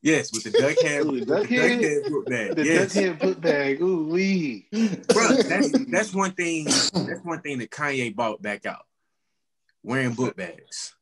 [0.00, 2.56] Yes, with the duck head, Ooh, duck, head, duck head book bag.
[2.56, 2.94] The yes.
[2.94, 3.80] duck head book bag.
[3.82, 4.68] Ooh wee.
[4.70, 6.64] Bro, that's that's one thing.
[6.66, 8.84] That's one thing that Kanye bought back out.
[9.82, 10.94] Wearing book bags.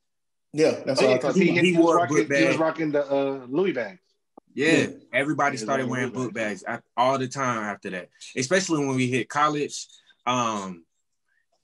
[0.52, 2.92] Yeah, that's oh, what yeah, I He, he, he, wore was rocking, he was rocking
[2.92, 3.98] the uh, Louis bag.
[4.54, 4.86] Yeah, yeah.
[5.12, 6.64] everybody yeah, started wearing book bags
[6.96, 8.08] all the time after that.
[8.34, 9.86] Especially when we hit college.
[10.26, 10.84] Um,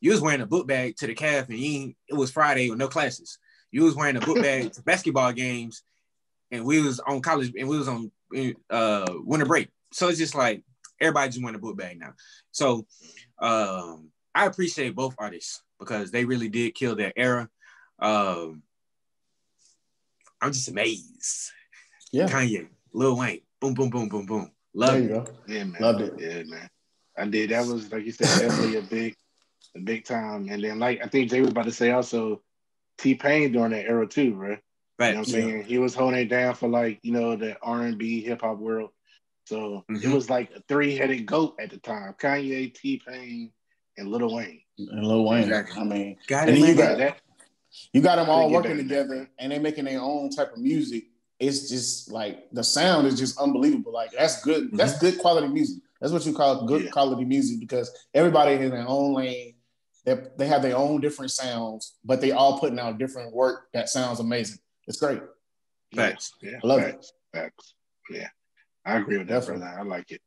[0.02, 2.78] you was wearing a book bag to the calf, and you, it was Friday with
[2.78, 3.38] no classes.
[3.70, 5.82] You was wearing a book bag to basketball games,
[6.52, 8.12] and we was on college, and we was on
[8.70, 9.70] uh, winter break.
[9.92, 10.62] So it's just like
[11.00, 12.12] everybody just wearing a book bag now.
[12.52, 12.86] So
[13.38, 17.48] um, I appreciate both artists because they really did kill their era.
[17.98, 18.62] Um,
[20.40, 21.50] I'm just amazed.
[22.12, 24.52] Yeah, Kanye, Lil Wayne, boom, boom, boom, boom, boom.
[24.74, 25.24] Love there you it.
[25.24, 25.32] Go.
[25.48, 25.80] Yeah, man.
[25.80, 26.14] Loved it.
[26.18, 26.68] Yeah, man.
[27.16, 27.50] I did.
[27.50, 29.16] That was like you said, definitely a big,
[29.74, 30.48] a big time.
[30.50, 32.42] And then like I think Jay was about to say also,
[32.98, 34.56] T Pain during that era too, bro.
[34.98, 35.08] Right.
[35.08, 35.64] You know what I'm saying?
[35.64, 38.58] He was holding it down for like, you know, the R and B hip hop
[38.58, 38.90] world.
[39.46, 39.96] So mm-hmm.
[39.96, 42.14] it was like a three headed goat at the time.
[42.20, 43.50] Kanye, T Pain,
[43.96, 44.60] and Lil Wayne.
[44.78, 45.44] And Lil Wayne.
[45.44, 45.80] Exactly.
[45.80, 47.20] I mean, got and you got that.
[47.92, 51.04] You got them all working together and they're making their own type of music.
[51.40, 53.92] It's just like the sound is just unbelievable.
[53.92, 54.66] Like that's good.
[54.66, 54.76] Mm-hmm.
[54.76, 55.82] That's good quality music.
[56.00, 56.90] That's what you call good yeah.
[56.90, 59.54] quality music because everybody in their own lane
[60.04, 63.88] they, they have their own different sounds, but they all putting out different work that
[63.88, 64.58] sounds amazing.
[64.86, 65.20] It's great.
[65.94, 66.34] Facts.
[66.42, 66.58] Yeah.
[66.62, 67.12] I love Facts.
[67.32, 67.36] it.
[67.36, 67.74] Facts.
[68.10, 68.28] Yeah.
[68.84, 69.64] I agree with that, brother.
[69.78, 70.20] I like it.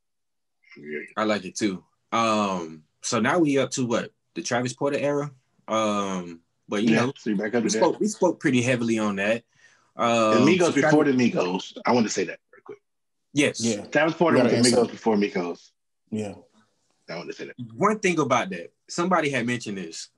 [1.16, 1.82] I like it too.
[2.12, 4.10] Um, so now we up to what?
[4.34, 5.30] The Travis Porter era.
[5.68, 9.16] Um, but you yeah, know, so back up we, spoke, we spoke pretty heavily on
[9.16, 9.42] that.
[9.96, 11.78] Um, the Migos so before Travis, the Migos.
[11.86, 12.78] I want to say that real quick.
[13.32, 13.60] Yes.
[13.62, 13.82] Yeah.
[13.86, 15.70] Travis Porter was the Migos before Migos.
[16.10, 16.34] Yeah.
[17.08, 17.54] I want to say that.
[17.74, 20.08] One thing about that, somebody had mentioned this.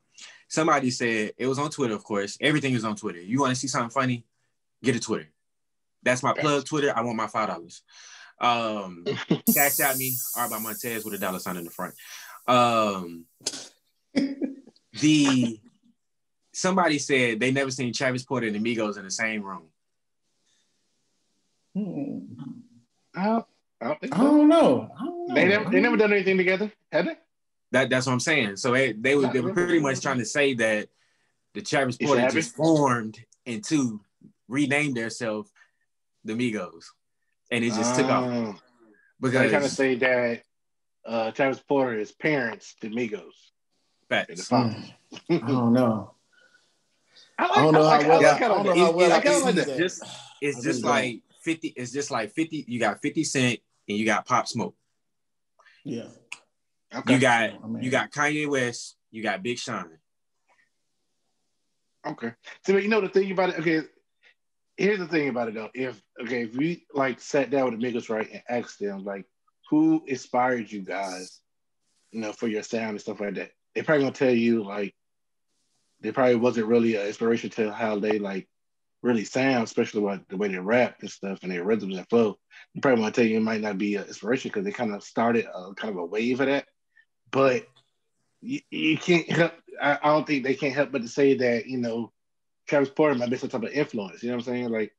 [0.49, 2.39] Somebody said it was on Twitter, of course.
[2.41, 3.21] Everything is on Twitter.
[3.21, 4.25] You want to see something funny?
[4.83, 5.29] Get a Twitter.
[6.03, 6.65] That's my plug.
[6.65, 6.93] Twitter.
[6.95, 7.83] I want my five dollars.
[8.41, 9.05] Um,
[9.55, 10.15] cash out me.
[10.37, 11.95] All by Montez with a dollar sign in the front.
[12.47, 13.25] Um,
[15.01, 15.61] the
[16.53, 19.69] somebody said they never seen Travis Porter and Amigos in the same room.
[21.75, 22.19] Hmm.
[23.15, 23.43] I,
[23.81, 24.91] I, don't, I don't know.
[24.99, 25.35] I don't know.
[25.35, 27.17] They never, they never done anything together, have they?
[27.73, 28.57] That that's what I'm saying.
[28.57, 30.89] So they they were, they were pretty much trying to say that
[31.55, 34.01] the Travis Porter just formed into
[34.49, 35.51] renamed themselves
[36.25, 36.85] the Migos,
[37.51, 38.25] and it just took off.
[38.25, 38.57] Oh.
[39.21, 40.43] Because they kind of say that
[41.07, 43.33] uh, Travis Porter is parents to Migos.
[44.09, 44.49] Facts.
[44.49, 44.93] Mm.
[45.31, 46.15] I don't know.
[47.39, 48.35] I, don't know how well.
[48.35, 49.13] I, don't know how well.
[49.13, 49.79] I kind of like that.
[49.79, 50.03] Just
[50.41, 51.69] it's just like fifty.
[51.69, 52.65] It's just like fifty.
[52.67, 54.75] You got Fifty Cent and you got Pop Smoke.
[55.85, 56.09] Yeah.
[56.95, 57.15] Okay.
[57.15, 58.97] You got you got Kanye West.
[59.11, 59.91] You got Big Sean.
[62.07, 62.33] Okay.
[62.65, 63.61] So you know the thing about it.
[63.61, 63.83] Okay.
[64.79, 65.71] Here's the thing about it though.
[65.75, 69.27] If okay, if we like sat down with the Migos right and asked them like,
[69.69, 71.41] who inspired you guys,
[72.13, 74.95] you know, for your sound and stuff like that, they probably gonna tell you like,
[76.01, 78.49] they probably wasn't really an inspiration to how they like
[79.03, 82.39] really sound, especially what the way they rap and stuff and their rhythms and flow.
[82.75, 84.95] They probably want to tell you it might not be an inspiration because they kind
[84.95, 86.67] of started a, kind of a wave of that.
[87.33, 87.67] But
[88.41, 89.55] you, you can't help.
[89.81, 92.13] I, I, don't think they can't help but to say that you know
[92.69, 94.23] Travis Porter might be some type of influence.
[94.23, 94.71] You know what I'm saying?
[94.71, 94.93] Like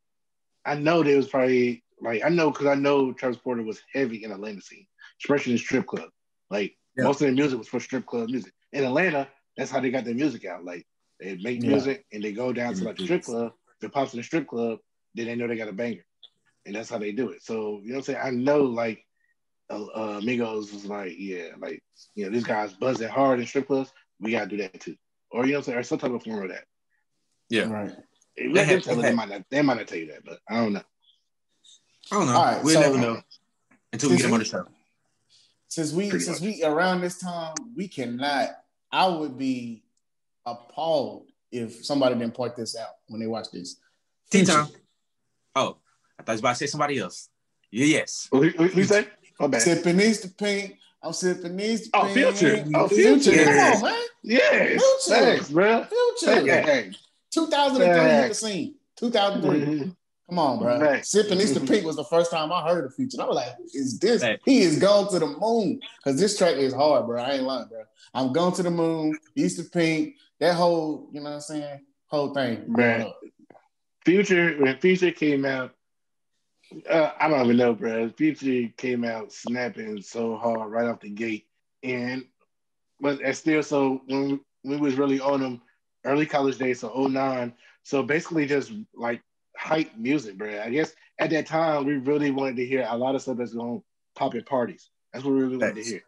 [0.66, 4.24] I know there was probably like I know because I know Travis Porter was heavy
[4.24, 4.88] in Atlanta scene,
[5.22, 6.10] especially in strip club.
[6.50, 7.04] Like yeah.
[7.04, 9.28] most of their music was for strip club music in Atlanta.
[9.56, 10.66] That's how they got their music out.
[10.66, 10.86] Like
[11.20, 11.70] they make yeah.
[11.70, 13.54] music and they go down to like the strip club.
[13.80, 14.80] If it pops in the strip club,
[15.16, 16.06] then they know they got a banger,
[16.66, 17.44] and that's how they do it.
[17.44, 18.20] So you know what I'm saying?
[18.22, 19.06] I know like
[19.70, 21.84] uh, uh, Migos was like, yeah, like
[22.16, 23.92] you know, these guy's buzzing hard in strip clubs.
[24.20, 24.96] We gotta do that too,
[25.32, 26.66] or you know, what I'm saying, or some type of form of that.
[27.50, 27.92] Yeah, right.
[28.38, 30.74] They, they, had, they, might not, they might not tell you that, but I don't
[30.74, 30.82] know.
[32.12, 32.34] I don't know.
[32.34, 33.22] All right, we'll so, never know
[33.92, 34.66] until we get them on the show.
[35.68, 36.56] Since we Pretty since much.
[36.58, 38.50] we around this time, we cannot.
[38.92, 39.84] I would be
[40.46, 43.78] appalled if somebody didn't point this out when they watch this.
[44.32, 44.68] Tea time.
[45.56, 45.78] Oh,
[46.18, 47.30] I thought you was about to say somebody else.
[47.72, 48.28] Yes.
[48.32, 49.08] Who, who, who say?
[49.40, 49.62] My bad.
[49.62, 50.78] Sipping these to pink.
[51.04, 52.36] I'm sipping these to oh, pink.
[52.36, 52.66] Future.
[52.76, 53.44] Oh, Future.
[53.44, 54.02] Come on, man.
[54.24, 54.82] Yes.
[55.06, 55.26] Future.
[55.26, 55.86] Thanks, bro.
[55.86, 56.62] Future.
[56.62, 56.92] Hey.
[57.32, 58.76] 2003 hit the scene.
[58.98, 59.60] 2003.
[59.60, 59.90] Mm-hmm.
[60.30, 60.80] Come on, bro.
[60.80, 61.06] Right.
[61.06, 63.16] Sipping these to pink was the first time I heard of Future.
[63.16, 64.22] And I was like, is this?
[64.22, 64.40] Right.
[64.46, 65.80] He is going to the moon.
[65.98, 67.22] Because this track is hard, bro.
[67.22, 67.84] I ain't lying, bro.
[68.14, 69.18] I'm going to the moon.
[69.36, 70.16] East of Pink.
[70.40, 71.80] That whole, you know what I'm saying?
[72.08, 72.64] Whole thing.
[72.68, 73.12] Right.
[74.06, 75.74] Future, when Future came out,
[76.90, 78.10] uh, I don't even know, bro.
[78.10, 81.48] Future came out snapping so hard right off the gate,
[81.84, 82.26] and
[83.02, 85.62] but it's still so when we was really on them
[86.10, 87.54] early college days, so 09.
[87.84, 89.22] So basically, just like
[89.56, 90.62] hype music, bro.
[90.62, 93.54] I guess at that time we really wanted to hear a lot of stuff that's
[93.54, 94.90] going to pop at parties.
[95.14, 96.04] That's what we really wanted to hear.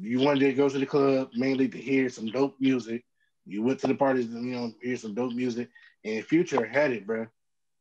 [0.00, 3.04] You wanted to go to the club mainly to hear some dope music.
[3.46, 5.68] You went to the parties, and you know, hear some dope music.
[6.04, 7.26] And Future had it, bro.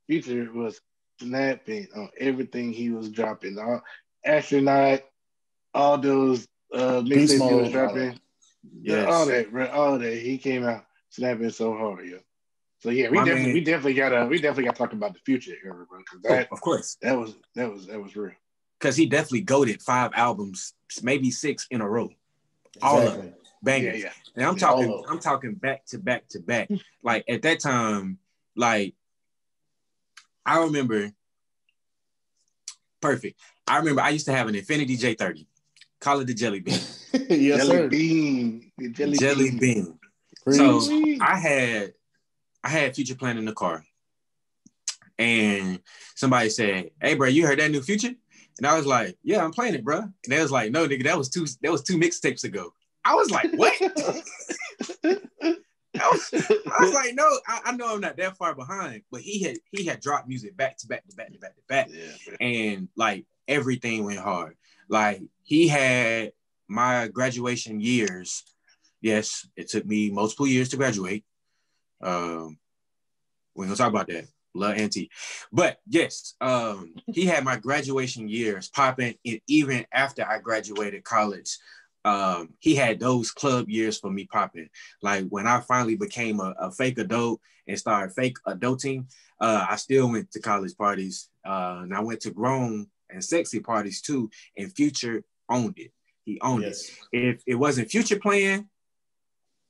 [0.07, 0.81] Future was
[1.19, 3.59] snapping on everything he was dropping.
[3.59, 3.81] All,
[4.25, 5.01] astronaut,
[5.73, 8.19] all those uh mixtapes he was dropping.
[8.81, 10.17] Yeah, all that, bro, all that.
[10.17, 10.86] He came out
[11.17, 12.17] snapping so hard, yeah.
[12.79, 15.53] So yeah, we definitely we definitely gotta uh, we definitely gotta talk about the future
[15.63, 15.99] era, bro.
[15.99, 18.33] Cause oh, that, oh, of course, that was that was that was real.
[18.79, 22.09] Because he definitely goaded five albums, maybe six in a row.
[22.83, 23.99] All of them bangers.
[23.99, 24.11] Yeah, yeah.
[24.35, 26.69] And I'm yeah, talking, I'm talking back to back to back.
[27.03, 28.19] like at that time,
[28.55, 28.93] like
[30.45, 31.11] I remember
[33.01, 33.39] perfect.
[33.67, 35.45] I remember I used to have an Infiniti J30.
[35.99, 36.79] Call it the jelly bean.
[37.13, 37.87] yes, jelly sir.
[37.89, 38.71] bean.
[38.77, 39.59] The jelly, jelly bean.
[39.59, 39.96] bean.
[40.51, 40.81] So
[41.21, 41.93] I had
[42.63, 43.83] I had future plan in the car.
[45.19, 45.79] And
[46.15, 48.13] somebody said, Hey bro, you heard that new future?
[48.57, 49.99] And I was like, Yeah, I'm playing it, bro.
[49.99, 52.71] And they was like, No, nigga, that was two that was two mixtapes ago.
[53.07, 53.73] I was like, what?
[55.99, 59.21] I, was, I was, like, no, I, I, know I'm not that far behind, but
[59.21, 61.89] he had he had dropped music back to back to back to back to back,
[61.89, 64.57] yeah, and like everything went hard.
[64.89, 66.33] Like he had
[66.67, 68.43] my graduation years.
[69.01, 71.23] Yes, it took me multiple years to graduate.
[72.01, 72.57] Um,
[73.55, 74.25] we're gonna talk about that.
[74.53, 75.11] Love Auntie.
[75.51, 81.57] But yes, um, he had my graduation years popping, and even after I graduated college,
[82.05, 84.69] um, he had those club years for me popping.
[85.01, 89.05] Like when I finally became a, a fake adult and started fake adulting,
[89.41, 91.29] uh, I still went to college parties.
[91.45, 94.29] Uh, and I went to grown and sexy parties too.
[94.57, 95.91] And Future owned it.
[96.23, 96.89] He owned yes.
[97.11, 97.19] it.
[97.19, 98.69] If it wasn't Future playing,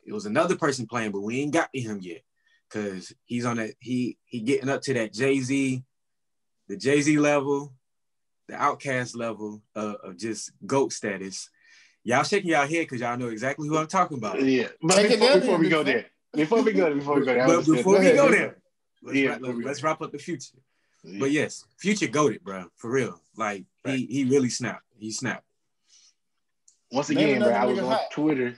[0.07, 2.21] it was another person playing, but we ain't got to him yet.
[2.69, 5.83] Cause he's on that, he he getting up to that Jay-Z,
[6.67, 7.73] the Jay-Z level,
[8.47, 11.49] the Outkast level of, of just GOAT status
[12.07, 14.41] Y'all shaking y'all head because y'all know exactly who I'm talking about.
[14.41, 17.47] Yeah, but before, before we go there, before we go there, before we go there,
[17.47, 18.57] but before we go there,
[19.03, 20.55] let's, yeah, wrap, let's, let's wrap up the future.
[21.03, 21.19] Yeah.
[21.19, 23.19] But yes, future goaded, bro, for real.
[23.35, 23.99] Like right.
[23.99, 24.85] he he really snapped.
[24.97, 25.43] He snapped.
[26.93, 28.09] Once again, bro, I was on hot.
[28.11, 28.57] Twitter.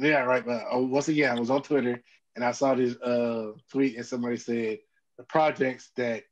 [0.00, 0.44] Yeah, right.
[0.44, 2.02] But uh, once again, I was on Twitter
[2.34, 4.78] and I saw this uh, tweet, and somebody said
[5.18, 6.24] the projects that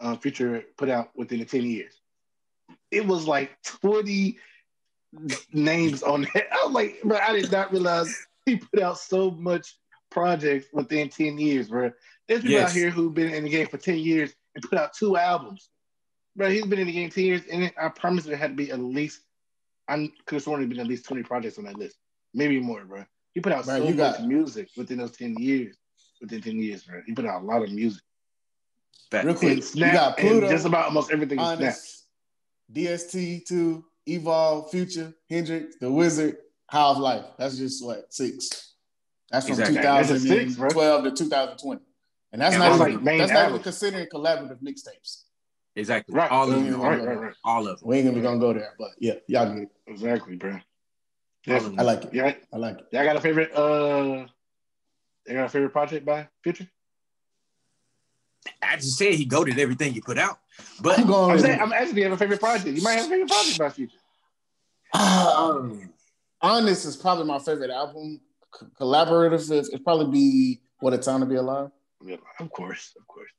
[0.00, 2.00] uh, Future put out within the ten years.
[2.90, 4.38] It was like twenty
[5.52, 6.46] names on that.
[6.52, 8.12] I was like, bro, I did not realize
[8.46, 9.76] he put out so much
[10.10, 11.92] projects within 10 years, bro.
[12.28, 12.70] There's people Yes.
[12.70, 15.68] out here who've been in the game for 10 years and put out two albums.
[16.36, 18.70] Bro, he's been in the game 10 years, and I promise there had to be
[18.70, 19.20] at least,
[19.88, 21.96] I could have sworn there'd been at least 20 projects on that list.
[22.34, 23.04] Maybe more, bro.
[23.32, 25.76] He put out Bro, so you much got- music within those 10 years.
[26.20, 27.00] Within 10 years, bro.
[27.06, 28.02] He put out a lot of music.
[29.10, 29.24] Fact.
[29.26, 31.58] Real quick, And you Snap, got and Pluto, just about almost everything is Snap.
[31.60, 32.06] Honest,
[32.72, 36.36] DST2, Evolve, Future, Hendrix, The Wizard,
[36.70, 37.24] High Off Life.
[37.38, 38.74] That's just what six.
[39.30, 39.76] That's from Exactly.
[39.82, 41.80] That's six, 2012 to 2020,
[42.32, 45.22] and that's And not that's even, like main that's not even considering collaborative mixtapes.
[45.76, 46.14] Exactly.
[46.14, 46.30] Right.
[46.30, 46.80] All of them.
[46.80, 47.34] right, right, right.
[47.44, 47.88] All of them.
[47.88, 49.68] We ain't gonna be gonna go there, but yeah, y'all get it.
[49.88, 50.58] Exactly, bro.
[51.48, 51.78] All of Definitely.
[51.78, 52.14] I like it.
[52.14, 52.86] Yeah, I like it.
[52.92, 54.26] y'all got a favorite uh
[55.26, 56.68] you got a favorite project by Future?
[58.62, 60.38] I just said he goaded everything he put out.
[60.80, 61.30] But I'm going.
[61.32, 62.76] I'm saying I'm asking you have a favorite project.
[62.76, 63.98] You might have a favorite project by Future.
[64.92, 65.90] Um,
[66.40, 68.20] Honest is probably my favorite album.
[68.58, 71.70] C- collaborative is it'd probably be What a Time to Be Alive.
[72.04, 73.30] Yeah, Of course, of course.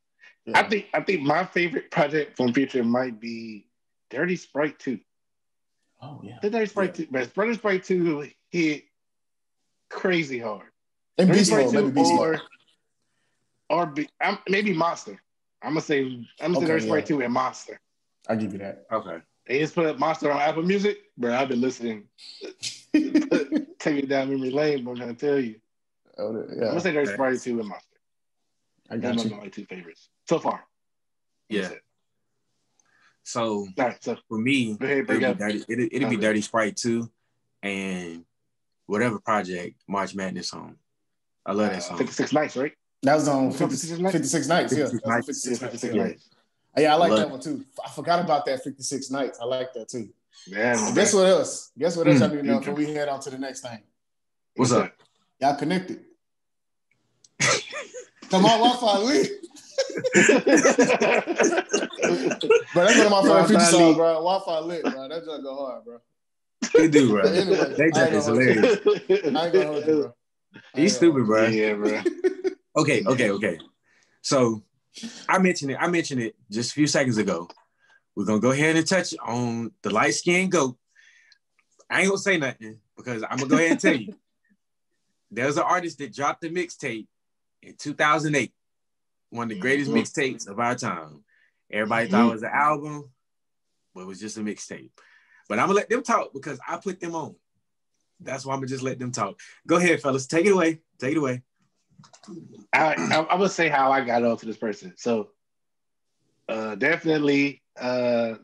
[0.45, 0.59] Yeah.
[0.59, 3.67] I think I think my favorite project from Future might be
[4.09, 4.99] Dirty Sprite 2.
[6.05, 6.37] Oh yeah.
[6.41, 8.83] The Dirty Sprite 2, but Dirty Sprite 2 hit
[9.89, 10.67] crazy hard.
[11.17, 12.41] And Dirty Beast Sprite Mode, maybe Beast or, Mode.
[13.69, 15.21] or be, I'm, maybe Monster.
[15.61, 17.17] I'm gonna say I'm gonna Okay, say Dirty Sprite yeah.
[17.17, 17.79] 2 and Monster.
[18.29, 18.85] I'll give you that.
[18.91, 19.17] okay.
[19.47, 21.33] They just put Monster on Apple Music, bro.
[21.33, 22.05] I've been listening.
[22.93, 25.55] Take it down memory lane, but I'm trying to tell you.
[26.17, 27.87] Oh, I'm gonna say Dirty Sprite 2 and Monster.
[28.89, 29.35] I got are you.
[29.35, 30.63] my two favorites so far.
[31.49, 31.69] Yeah.
[33.25, 33.39] That's it.
[33.39, 35.65] So All right, so for me, ahead, it'd bring be dirty.
[35.67, 37.09] It'd, it'd be Dirty Sprite too,
[37.63, 38.23] and
[38.85, 40.75] whatever project March Madness song.
[41.45, 41.97] I love that song.
[41.97, 42.73] 56 nights, right?
[43.03, 44.13] That was on 56 50, Nights?
[44.13, 44.73] 56 Nights.
[44.73, 45.25] Yeah, 56 that Nights.
[45.27, 45.71] 56 Nights.
[45.73, 46.03] 56 Yeah.
[46.03, 46.29] nights.
[46.77, 47.65] Yeah, I like Love that one too.
[47.85, 49.39] I forgot about that 56 Nights.
[49.39, 50.09] I like that too.
[50.47, 51.71] Yeah, Guess what else?
[51.77, 52.23] Guess what else Mm.
[52.23, 53.79] I need to know before we head on to the next thing?
[54.55, 54.91] What's up?
[55.39, 56.03] Y'all connected.
[58.29, 59.31] Come on, Wi-Fi lit.
[62.73, 64.13] Bro, that's one of my favorite future songs, bro.
[64.13, 65.07] Wi-Fi lit, bro.
[65.07, 65.97] That just go hard, bro.
[66.73, 67.21] They do, bro.
[67.23, 68.33] Anyway, just is you.
[68.33, 68.79] hilarious.
[69.09, 70.13] I ain't gonna hold you, bro.
[70.73, 71.47] He's stupid, bro.
[71.47, 72.01] Yeah, bro.
[72.77, 73.57] Okay, okay, okay.
[74.21, 74.61] So
[75.29, 75.77] I mentioned it.
[75.79, 77.47] I mentioned it just a few seconds ago.
[78.15, 80.77] We're gonna go ahead and touch on the light skinned goat.
[81.89, 84.13] I ain't gonna say nothing because I'm gonna go ahead and tell you.
[85.31, 87.07] There's an artist that dropped the mixtape
[87.61, 88.53] in 2008,
[89.35, 91.23] one of the greatest mixtapes of our time.
[91.71, 93.09] Everybody thought it was an album,
[93.93, 94.91] but it was just a mixtape.
[95.47, 97.35] But I'm gonna let them talk because I put them on.
[98.19, 99.39] That's why I'm gonna just let them talk.
[99.67, 100.27] Go ahead, fellas.
[100.27, 100.79] Take it away.
[100.99, 101.43] Take it away.
[102.73, 104.93] I, I, I'm gonna say how I got onto this person.
[104.97, 105.29] So,
[106.47, 108.35] uh, definitely, uh,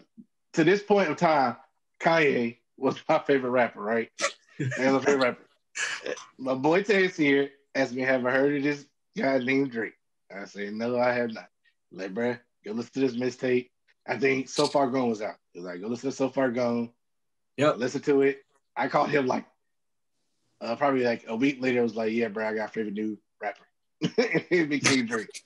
[0.54, 1.56] to this point of time,
[2.00, 3.82] Kanye was my favorite rapper.
[3.82, 4.10] Right,
[4.58, 5.46] he my favorite rapper.
[6.38, 8.86] My boy Ted's here asked me, "Have I heard of this
[9.18, 9.94] guy named Drake?"
[10.36, 11.48] I said, "No, I have not."
[11.92, 13.70] Like, bruh, go listen to this mixtape.
[14.08, 15.36] I think So Far Gone was out.
[15.54, 16.92] He was like, "Go listen to So Far Gone."
[17.58, 17.78] Yep.
[17.78, 18.42] Listen to it.
[18.76, 19.46] I called him like,
[20.62, 21.80] uh, probably like a week later.
[21.80, 23.66] I was like, "Yeah, bro, I got favorite new rapper."
[24.02, 25.44] it became Drake.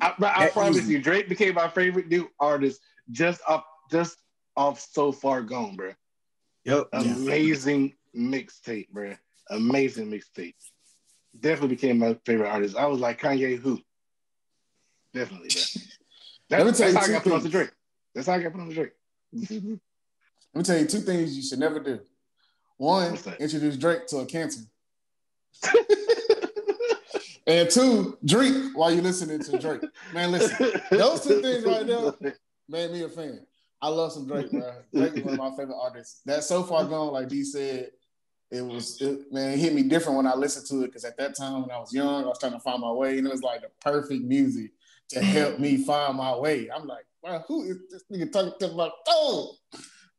[0.00, 0.94] I, I promise easy.
[0.94, 2.80] you, Drake became my favorite new artist
[3.10, 4.18] just off just
[4.56, 5.92] off so far gone, bro.
[6.64, 6.88] Yep.
[6.92, 9.14] Amazing mixtape, bro.
[9.50, 10.54] Amazing mixtape.
[11.38, 12.76] Definitely became my favorite artist.
[12.76, 13.80] I was like Kanye, who?
[15.12, 15.48] Definitely.
[16.48, 17.48] That, Let me that's tell you how I got put on the.
[17.48, 17.70] Drake.
[18.14, 18.92] That's how I got put on the Drake.
[19.32, 22.00] Let me tell you two things you should never do.
[22.76, 24.60] One, introduce Drake to a cancer.
[27.46, 29.82] And two, drink while you're listening to Drake.
[30.14, 32.34] Man, listen, those two things right there
[32.68, 33.40] made me a fan.
[33.82, 34.72] I love some Drake, bro.
[34.94, 36.22] Drake is one of my favorite artists.
[36.24, 37.90] That so far gone, like D said,
[38.54, 41.16] it was it, man, it hit me different when I listened to it because at
[41.18, 43.30] that time when I was young, I was trying to find my way, and it
[43.30, 44.70] was like the perfect music
[45.10, 45.84] to help me mm.
[45.84, 46.68] find my way.
[46.74, 49.48] I'm like, wow, who is this nigga talking to my phone?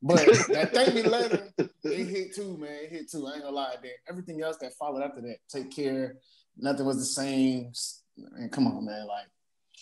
[0.01, 0.17] But
[0.49, 2.77] that thank me later, it hit too, man.
[2.83, 3.25] It hit too.
[3.27, 3.75] I ain't gonna lie.
[3.81, 6.17] Then everything else that followed after that, take care.
[6.57, 7.71] Nothing was the same.
[8.37, 9.07] And come on, man.
[9.07, 9.27] Like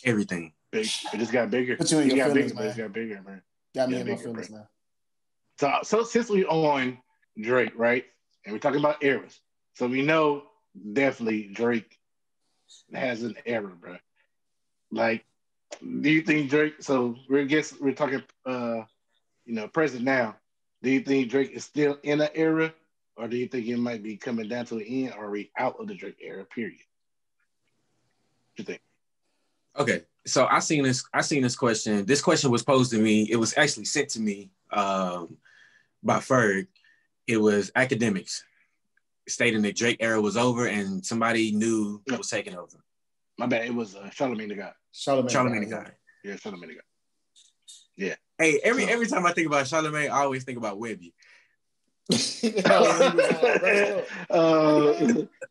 [0.06, 0.54] Everything.
[0.72, 0.88] Big.
[1.14, 1.78] It just got bigger.
[1.78, 2.88] Put you in It your got feelings, bigger, but It man.
[2.88, 3.42] got bigger, man.
[3.76, 4.58] got me Yeah, in my feelings, bro.
[4.58, 4.68] man.
[5.60, 6.98] So, so since we on
[7.40, 8.06] Drake, right,
[8.46, 9.40] and we're talking about eras,
[9.74, 10.44] so we know
[10.94, 11.98] definitely Drake
[12.94, 13.98] has an era, bro.
[14.92, 15.26] Like,
[15.82, 16.76] do you think Drake?
[16.82, 18.84] So we're guess we're talking, uh,
[19.46, 20.36] you know, present now.
[20.82, 22.74] Do you think Drake is still in an era,
[23.16, 25.52] or do you think it might be coming down to the end, or are we
[25.58, 26.46] out of the Drake era?
[26.46, 26.80] Period.
[28.56, 28.82] What you think?
[29.78, 30.04] Okay.
[30.26, 32.06] So I seen this, I seen this question.
[32.06, 33.28] This question was posed to me.
[33.30, 35.38] It was actually sent to me um,
[36.02, 36.68] by Ferg.
[37.28, 38.44] It was academics.
[39.28, 42.78] stating that Drake era was over and somebody new was taking over.
[43.38, 43.66] My bad.
[43.66, 44.74] It was uh, Charlamagne the God.
[44.94, 45.92] Charlamagne, Charlamagne the God.
[46.24, 46.84] Yeah, Charlamagne the God.
[47.96, 48.16] Yeah.
[48.38, 51.14] Hey, every So- every time I think about Charlamagne, I always think about Webby.
[52.10, 54.94] that uh,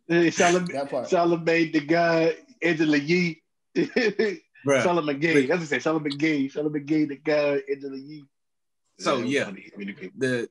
[0.08, 1.08] Charlamagne, part.
[1.72, 3.42] The God, Angela Yee.
[3.74, 4.82] Bruh.
[4.82, 5.46] Charlamagne Gay.
[5.46, 5.78] That's what I say.
[5.78, 6.48] Charlamagne Gay.
[6.48, 8.24] Charlamagne Gay the God, Angela Yee.
[8.98, 9.44] So, it yeah.
[9.46, 9.70] funny.
[9.76, 10.48] Really the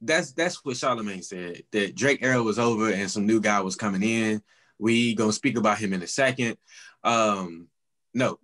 [0.00, 3.76] that's that's what Charlamagne said that Drake era was over and some new guy was
[3.76, 4.42] coming in.
[4.78, 6.56] We gonna speak about him in a second.
[7.02, 7.68] Um,
[8.14, 8.38] no,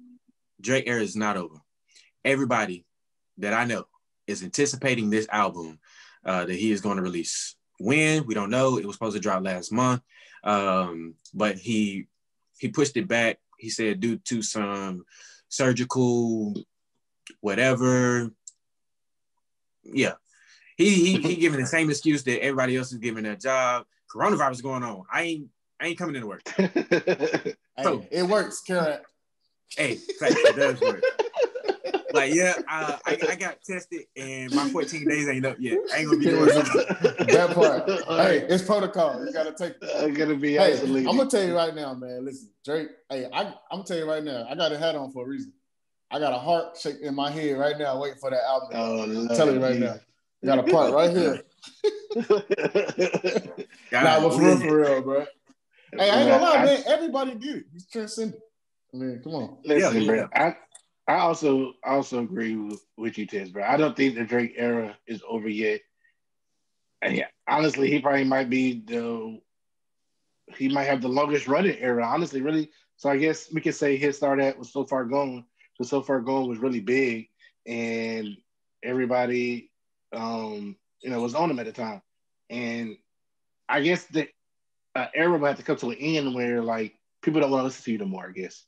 [0.60, 1.56] Drake era is not over.
[2.24, 2.86] Everybody
[3.38, 3.84] that I know
[4.26, 5.78] is anticipating this album
[6.24, 7.56] uh, that he is going to release.
[7.78, 8.78] When we don't know.
[8.78, 10.00] It was supposed to drop last month,
[10.44, 12.06] um, but he
[12.58, 13.38] he pushed it back.
[13.58, 15.04] He said due to some
[15.48, 16.54] surgical
[17.40, 18.30] whatever.
[19.82, 20.14] Yeah,
[20.76, 23.86] he he he giving the same excuse that everybody else is giving their job.
[24.12, 25.04] Coronavirus going on.
[25.12, 25.48] I ain't
[25.80, 26.42] I ain't coming into work.
[27.76, 29.00] Hey, it works, Karen.
[29.76, 31.02] Hey, fact, it does work.
[32.12, 35.78] Like yeah, uh, I I got tested and my 14 days ain't up yet.
[35.92, 36.46] I ain't gonna be doing.
[36.54, 37.90] That part.
[38.06, 39.26] Hey, it's protocol.
[39.26, 39.74] You gotta take.
[39.96, 41.08] I'm gonna be Hey, isolated.
[41.08, 42.24] I'm gonna tell you right now, man.
[42.24, 42.90] Listen, Drake.
[43.10, 44.46] Hey, I, I'm gonna tell you right now.
[44.48, 45.52] I got a hat on for a reason.
[46.12, 48.68] I got a heart shake in my head right now, waiting for that album.
[48.74, 49.98] Oh, I'm telling you right now.
[50.44, 51.42] I got a part right here.
[53.92, 55.26] Nah, but for real, for real, bro.
[55.96, 56.82] Hey, I ain't gonna lie, I- man.
[56.86, 57.64] Everybody did it.
[57.72, 58.42] He's transcendent.
[58.92, 59.58] I mean, come on.
[59.64, 60.28] Listen, Yeah, bro.
[60.34, 60.56] I
[61.06, 63.62] I also also agree with, with you, Tez, bro.
[63.64, 65.80] I don't think the Drake era is over yet.
[67.02, 69.40] And yeah, honestly, he probably might be the
[70.56, 72.70] he might have the longest running era, honestly, really.
[72.96, 75.44] So I guess we could say his start at was so far gone.
[75.74, 77.28] So so far gone was really big,
[77.66, 78.36] and
[78.82, 79.70] everybody,
[80.14, 82.02] um, you know, was on him at the time.
[82.50, 82.96] And
[83.68, 84.28] I guess the
[84.94, 87.64] uh, era will have to come to an end where like people don't want to
[87.64, 88.28] listen to you no more.
[88.28, 88.66] I guess.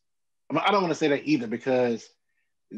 [0.51, 2.09] I, mean, I don't want to say that either because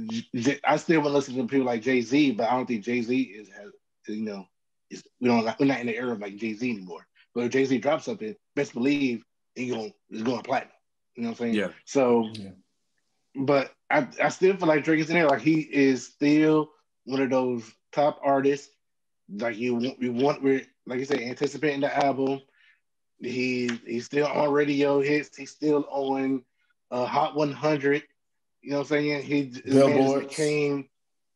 [0.08, 2.66] J- J- I still want to listen to people like Jay Z, but I don't
[2.66, 3.72] think Jay Z is has
[4.08, 4.46] you know
[4.90, 7.06] is we don't we're not in the era of like Jay Z anymore.
[7.34, 10.72] But if Jay Z drops something, best believe he going it's going platinum.
[11.14, 11.54] You know what I'm saying?
[11.54, 11.68] Yeah.
[11.84, 12.50] So, Yeah.
[13.34, 15.28] but I I still feel like Drake is in there.
[15.28, 16.70] Like he is still
[17.04, 18.70] one of those top artists.
[19.30, 22.40] Like you want we want we're like you said anticipating the album.
[23.20, 25.36] He he's still on radio hits.
[25.36, 26.44] He's still on
[26.90, 28.02] uh, Hot 100.
[28.62, 29.22] You know what I'm saying?
[29.22, 29.64] He just
[30.20, 30.88] became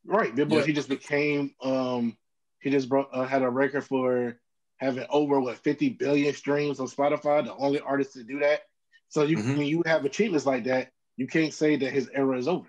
[0.07, 0.35] right.
[0.35, 0.67] Billboards.
[0.67, 0.67] Yeah.
[0.69, 1.55] He just became.
[1.63, 2.17] Um,
[2.61, 4.39] he just brought, uh, had a record for
[4.77, 7.45] having over what 50 billion streams on Spotify.
[7.45, 8.63] The only artist to do that.
[9.09, 9.59] So you Mhm.
[9.59, 12.69] when you have achievements like that, you can't say that his era is over.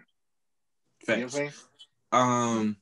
[1.07, 1.51] You know what I'm saying?
[2.11, 2.77] Um,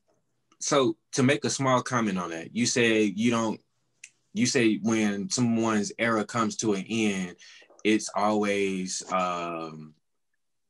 [0.62, 3.60] so to make a small comment on that, you say you don't.
[4.34, 7.36] You say when someone's era comes to an end,
[7.84, 9.94] it's always um,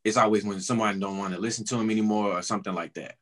[0.04, 3.16] it's always when someone don't want to listen to him anymore or something like that.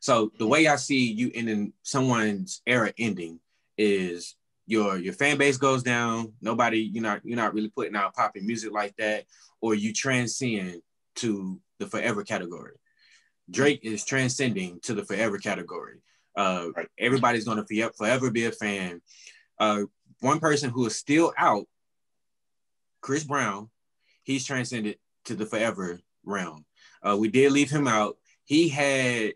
[0.00, 3.40] So the way I see you ending someone's era ending
[3.78, 4.34] is
[4.66, 6.32] your your fan base goes down.
[6.40, 9.24] Nobody you're not you're not really putting out popping music like that,
[9.60, 10.82] or you transcend
[11.16, 12.72] to the forever category.
[13.50, 15.98] Drake is transcending to the forever category.
[16.36, 16.88] Uh, Right.
[16.98, 19.00] Everybody's going to forever be a fan.
[19.58, 19.82] Uh,
[20.20, 21.66] one person who is still out,
[23.00, 23.70] Chris Brown,
[24.22, 26.64] he's transcended to the forever realm.
[27.02, 28.16] Uh, we did leave him out.
[28.44, 29.34] He had,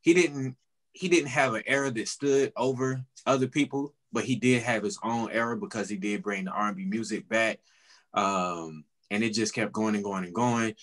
[0.00, 0.56] he didn't,
[0.92, 4.98] he didn't have an era that stood over other people, but he did have his
[5.02, 7.60] own era because he did bring the R&B music back,
[8.14, 10.74] um, and it just kept going and going and going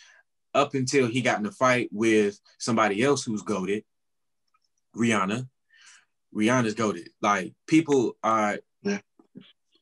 [0.57, 3.83] up until he got in a fight with somebody else who's goaded,
[4.95, 5.47] Rihanna.
[6.35, 7.09] Rihanna's goaded.
[7.21, 9.01] Like people are, Yeah.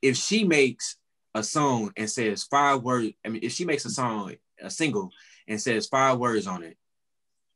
[0.02, 0.98] if she makes
[1.34, 5.12] a song and says five words, I mean, if she makes a song, a single,
[5.48, 6.78] and says five words on it,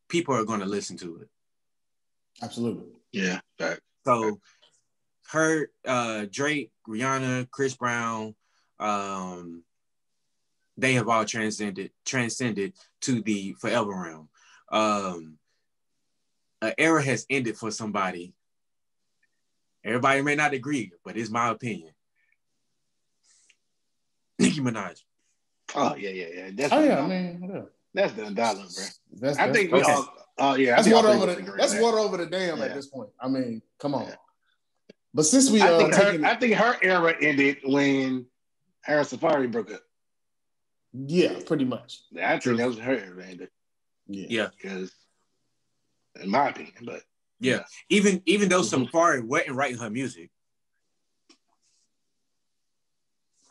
[0.07, 1.29] people are going to listen to it.
[2.41, 2.87] Absolutely.
[3.11, 3.41] Yeah.
[3.57, 3.81] Fact.
[4.05, 4.39] So
[5.31, 8.33] her, uh, Drake, Rihanna, Chris Brown,
[8.79, 9.63] um,
[10.77, 14.29] they have all transcended transcended to the forever realm.
[14.71, 15.37] Um,
[16.61, 18.33] an era has ended for somebody.
[19.83, 21.91] Everybody may not agree, but it's my opinion.
[24.37, 25.01] Nicki Minaj.
[25.75, 26.49] Oh yeah, yeah, yeah.
[26.53, 27.61] That's Oh yeah, I mean, yeah.
[27.93, 28.65] that's done dollar, bro.
[29.19, 29.91] That's, I that's, think we okay.
[29.91, 30.13] all.
[30.37, 31.81] Oh yeah, that's water over the that's that.
[31.81, 32.65] water over the dam Yeah.
[32.65, 33.09] at this point.
[33.19, 34.07] I mean, come on.
[34.07, 34.15] Yeah.
[35.13, 36.03] But since we I uh think her.
[36.11, 38.25] taking, I think her era ended when
[38.83, 39.81] her and Safaree broke up.
[40.93, 42.01] Yeah, pretty much.
[42.21, 43.49] I think that was her era ended
[44.07, 44.25] Yeah.
[44.29, 44.47] Yeah.
[44.55, 44.91] because,
[46.21, 47.01] in my opinion, but
[47.39, 47.63] Yeah.
[47.89, 48.89] Even even though Mhm.
[48.89, 50.29] Safaree wasn't writing her music,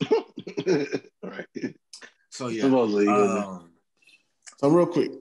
[1.22, 1.46] right.
[2.30, 2.62] So yeah.
[2.62, 3.08] Supposedly.
[3.08, 3.72] Um,
[4.58, 5.12] So real quick,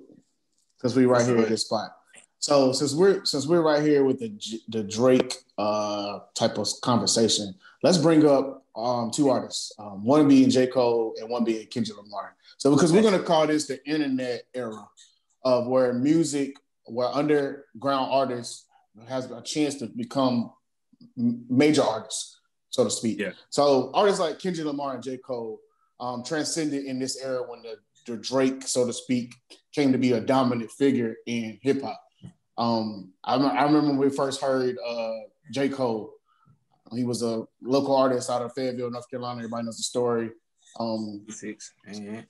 [0.78, 1.91] because we're right here do at this spot.
[2.39, 4.32] So since we're since we're right here with the
[4.70, 10.50] the Drake uh type of conversation, let's bring up um two artists, um, one being
[10.50, 12.36] J Cole and one being Kendrick Lamar.
[12.58, 14.88] So because we're gonna call this the internet era
[15.44, 16.56] of where music,
[16.86, 18.66] where underground artists
[19.08, 20.52] has a chance to become
[21.16, 23.20] major artists, so to speak.
[23.20, 23.32] Yeah.
[23.50, 25.60] So artists like Kendrick Lamar and J Cole
[26.00, 29.36] um, transcended in this era when the, the Drake, so to speak,
[29.74, 32.02] came to be a dominant figure in hip hop.
[32.58, 35.14] Um, I, I remember when we first heard uh,
[35.52, 35.70] J.
[35.70, 36.14] Cole.
[36.96, 39.40] He was a local artist out of Fayetteville, North Carolina.
[39.40, 40.30] Everybody knows the story.
[40.80, 41.74] Um, six.
[41.86, 42.26] And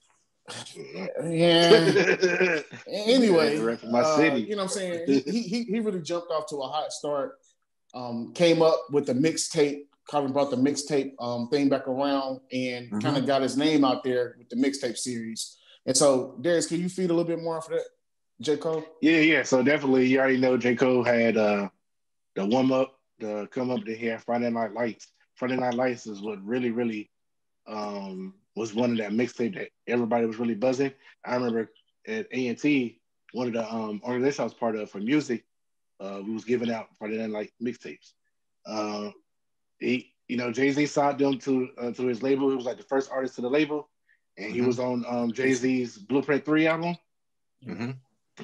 [1.24, 2.62] yeah.
[2.88, 4.42] Anyway, Yeah, rep my uh, city.
[4.42, 5.06] you know what I'm saying?
[5.28, 7.34] He, he he really jumped off to a hot start.
[7.94, 9.82] Um, came up with the mixtape.
[10.10, 13.02] Carvin brought the mixtape um, thing back around and Mhm.
[13.02, 15.58] kind of got his name out there with the mixtape series.
[15.86, 17.84] And so, Darius, can you feed a little bit more for that,
[18.42, 18.58] J.
[18.58, 18.84] Cole?
[19.02, 19.44] Yeah, yeah.
[19.44, 20.76] So definitely, you already know J.
[20.76, 21.70] Cole had uh,
[22.36, 25.08] the warm up, the come up to he had Friday Night Lights.
[25.36, 27.10] Friday Night Lights is what really, really
[27.68, 30.92] um, was one of that mixtape that everybody was really buzzing.
[31.26, 31.70] I remember
[32.08, 33.02] at A and T,
[33.34, 35.46] one of the um, organizations I was part of for music,
[36.00, 38.14] uh, we was giving out Friday Night Light mixtapes.
[38.66, 39.12] Uh,
[39.80, 42.50] he, you know, Jay Z signed them to uh, to his label.
[42.50, 43.90] He was like the first artist to the label,
[44.38, 44.68] and he Mhm.
[44.68, 46.96] was on um, Jay Z's Blueprint Three album.
[47.66, 47.98] Mhm.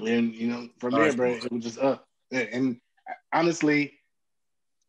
[0.06, 2.08] And you know, from Oh, there, that's bro, it was just up.
[2.32, 2.80] And
[3.34, 3.94] honestly,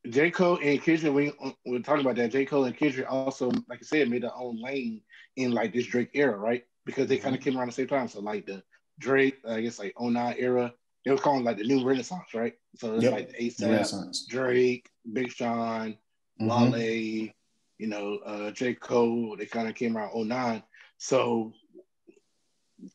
[0.09, 0.31] J.
[0.31, 1.33] Cole and Kendrick, we
[1.65, 2.31] we're talking about that.
[2.33, 2.45] J.
[2.45, 5.01] Cole and Kendrick also, like I said, made their own lane
[5.37, 6.65] in like this Drake era, right?
[6.85, 7.25] Because they Mm-hmm.
[7.25, 8.09] kind of came around the same time.
[8.09, 8.63] So like the
[8.99, 10.75] Drake, I guess like 09 era,
[11.05, 12.55] they were calling like the new Renaissance, right?
[12.77, 13.13] So it's Yep.
[13.13, 14.27] like The ASAP, Renaissance.
[14.29, 15.97] Drake, Big Sean,
[16.41, 17.33] Mhm.
[17.79, 18.75] You know, uh, J.
[18.75, 20.63] Cole, they kind of came out 09.
[20.99, 21.53] So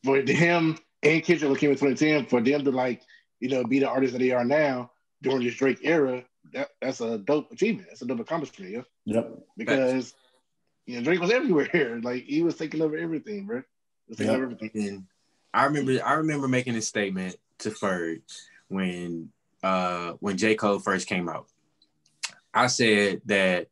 [0.04, 3.02] for him and Kendrick came in 2010, for them to like,
[3.40, 4.90] you know, be the artists that they are now
[5.22, 7.88] during this Drake era, that, that's a dope achievement.
[7.88, 8.82] That's a dope accomplishment, yeah.
[9.04, 9.38] Yep.
[9.56, 10.14] Because
[10.86, 12.00] you know, Drake was everywhere.
[12.02, 13.62] Like he was taking over everything, bro.
[14.08, 14.36] Was taking Yep.
[14.42, 14.70] over everything.
[14.88, 15.04] And
[15.54, 18.22] I remember I remember making a statement to Ferg
[18.68, 19.30] when
[19.62, 20.54] uh when J.
[20.54, 21.46] Cole first came out.
[22.52, 23.68] I said that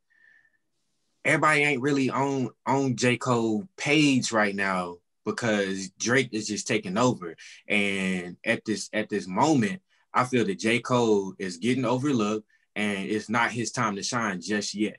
[1.25, 3.17] everybody ain't really on on J.
[3.17, 7.37] Cole page right now because Drake is just taking over.
[7.69, 10.81] And at this at this moment, I feel that J.
[10.81, 12.47] Cole is getting overlooked
[12.79, 14.99] and it's not his time to shine just yet.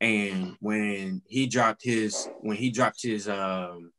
[0.00, 3.92] And when he dropped his when he dropped his um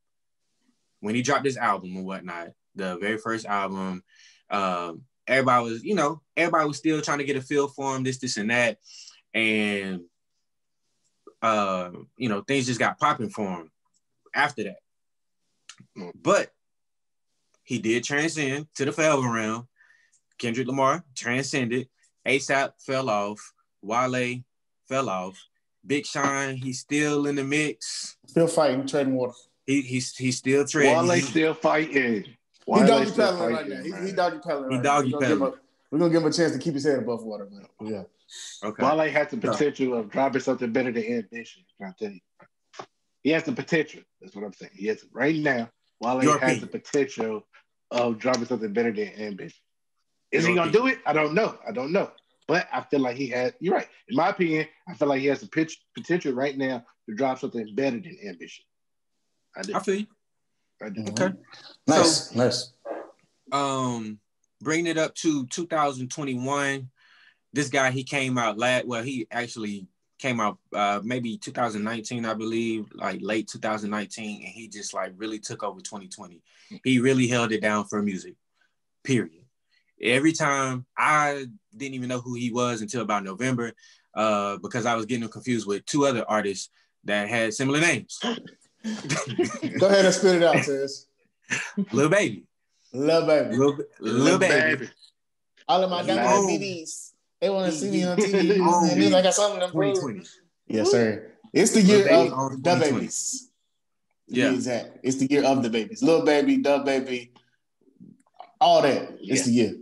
[1.02, 4.04] when he dropped his album and whatnot, the very first album,
[4.50, 8.04] um, everybody was, you know, everybody was still trying to get a feel for him,
[8.04, 8.80] this, this, and that.
[9.36, 10.02] And
[11.44, 13.72] uh, you know, things just got popping for him
[14.34, 16.12] after that.
[16.16, 16.50] But
[17.64, 19.68] he did transcend to the forever realm.
[20.40, 21.88] Kendrick Lamar transcended.
[22.26, 23.54] ASAP fell off.
[23.82, 24.44] Wale
[24.88, 25.42] fell off.
[25.86, 28.18] Big Sean, he's still in the mix.
[28.26, 29.34] Still fighting, trading water.
[29.66, 30.96] He he's he's still trading.
[30.96, 32.24] Wale He- still fighting.
[32.24, 33.82] He Wale doggy still paddling right now.
[33.84, 34.08] He, man.
[34.08, 34.70] he doggy paddling.
[34.72, 35.18] He right doggy now.
[35.18, 35.54] We're gonna give paddling.
[35.54, 35.60] him-
[35.92, 38.04] We're gonna give him a chance to keep his head above water, but yeah.
[38.64, 38.84] okay.
[38.84, 41.64] Wale has the potential of dropping something better than ambition.
[41.78, 42.20] Can I tell you?
[43.22, 44.02] He has the potential.
[44.20, 44.72] That's what I'm saying.
[44.76, 45.70] He has right now.
[46.00, 46.62] Wale Your has opinion.
[46.62, 47.48] the potential
[47.92, 49.60] of dropping something better than ambition.
[50.32, 51.00] Is Your he gonna do it?
[51.06, 51.58] I don't know.
[51.68, 52.12] I don't know.
[52.48, 53.54] But I feel like he has.
[53.60, 53.88] You're right.
[54.08, 57.40] In my opinion, I feel like he has the pitch, potential right now to drop
[57.40, 58.66] something better than ambition.
[59.56, 59.76] I do.
[59.76, 60.08] I feel you.
[60.82, 61.06] I do.
[61.10, 61.34] Okay.
[61.88, 62.74] Nice, nice.
[63.52, 64.20] Um,
[64.62, 66.90] bringing it up to 2021.
[67.54, 68.86] This guy he came out last.
[68.86, 74.68] Well, he actually came out uh maybe 2019, I believe, like late 2019, and he
[74.68, 76.42] just like really took over 2020.
[76.84, 78.36] He really held it down for music.
[79.04, 79.45] Period.
[80.02, 83.72] Every time I didn't even know who he was until about November,
[84.14, 86.70] uh, because I was getting confused with two other artists
[87.06, 88.20] that had similar names.
[88.24, 91.08] Go ahead and spit it out, Tez.
[91.92, 92.46] Lil Baby.
[92.94, 93.56] Love baby.
[93.58, 94.90] Lil, Lil Baby.
[95.68, 96.08] All of my Love.
[96.08, 97.14] diabetes.
[97.42, 98.58] They want to see me on TV.
[98.62, 99.96] Oh, and I got something to prove.
[99.96, 100.28] 2020.
[100.68, 101.32] Yes, sir.
[101.54, 103.50] It's the year Baby of the babies.
[104.28, 104.52] Yeah.
[104.52, 105.00] exactly.
[105.04, 106.02] It's the year of the babies.
[106.02, 107.30] Little baby, DaBaby,
[108.60, 109.18] all that.
[109.22, 109.44] It's Yeah.
[109.44, 109.74] the year.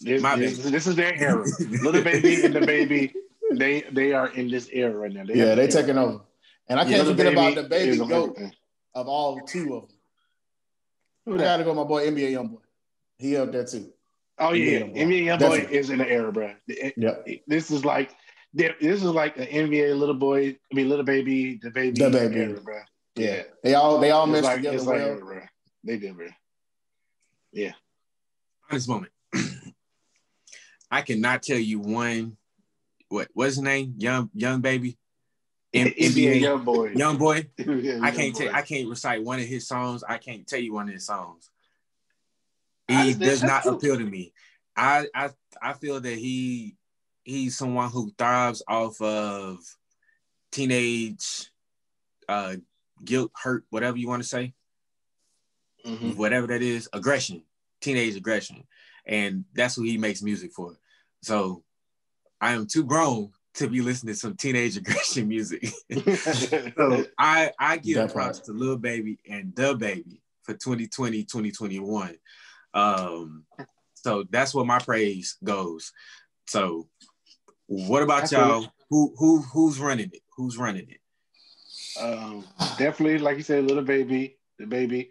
[0.00, 0.70] This, My this, baby.
[0.70, 1.44] this is their era.
[1.82, 3.12] Little baby and DaBaby,
[3.54, 5.24] they they are in this era right now.
[5.24, 5.68] They yeah, they an era.
[5.70, 6.20] taking over.
[6.68, 8.38] And I Yeah, can't Little forget about the baby on goat
[8.94, 9.96] of all two of them.
[11.26, 12.58] Who I gotta go, my boy NBA YoungBoy.
[13.18, 13.92] He up there too.
[14.38, 15.38] Oh yeah, NBA NBA Youngboy.
[15.66, 16.52] Youngboy is in the era, bro.
[16.68, 17.26] It- Yep.
[17.46, 18.10] This is like
[18.52, 22.36] this is like an NBA little boy, I mean little baby, DaBaby, The Baby.
[22.40, 22.80] era, bro.
[23.16, 25.18] Yeah, they all they all It's meshed like, together it's like, well.
[25.20, 25.40] bro.
[25.84, 26.28] They did, bro.
[27.52, 27.72] Yeah.
[28.70, 29.12] honest moment.
[30.90, 32.36] I cannot tell you one.
[33.08, 33.94] What what's his name?
[33.98, 34.98] Young young baby.
[35.74, 36.92] M- NBA young boy.
[36.92, 37.42] young boy.
[37.58, 38.54] NBA I can't tell.
[38.54, 40.02] I can't recite one of his songs.
[40.02, 41.50] I can't tell you one of his songs.
[42.88, 44.32] He does not appeal to me.
[44.76, 45.30] I I
[45.60, 46.76] I feel that he
[47.24, 49.58] he's someone who thrives off of
[50.52, 51.50] teenage
[52.28, 52.56] uh
[53.04, 54.54] guilt, hurt, whatever you want to say,
[55.84, 56.16] Mhm.
[56.16, 57.42] whatever that is, aggression,
[57.80, 58.64] teenage aggression,
[59.06, 60.76] and that's who he makes music for.
[61.22, 61.62] So
[62.40, 65.68] I am too grown to be listening to some teenage aggression music.
[66.76, 72.16] So I I give That props to Lil Baby and DaBaby for 2020, 2021.
[72.74, 73.44] Um,
[73.94, 75.92] so that's where my praise goes.
[76.46, 76.88] So
[77.66, 78.66] what about I y'all?
[78.90, 80.22] Who who who's running it?
[80.36, 81.00] Who's running it?
[82.00, 82.44] um,
[82.78, 85.10] definitely, like you said, little baby, the baby.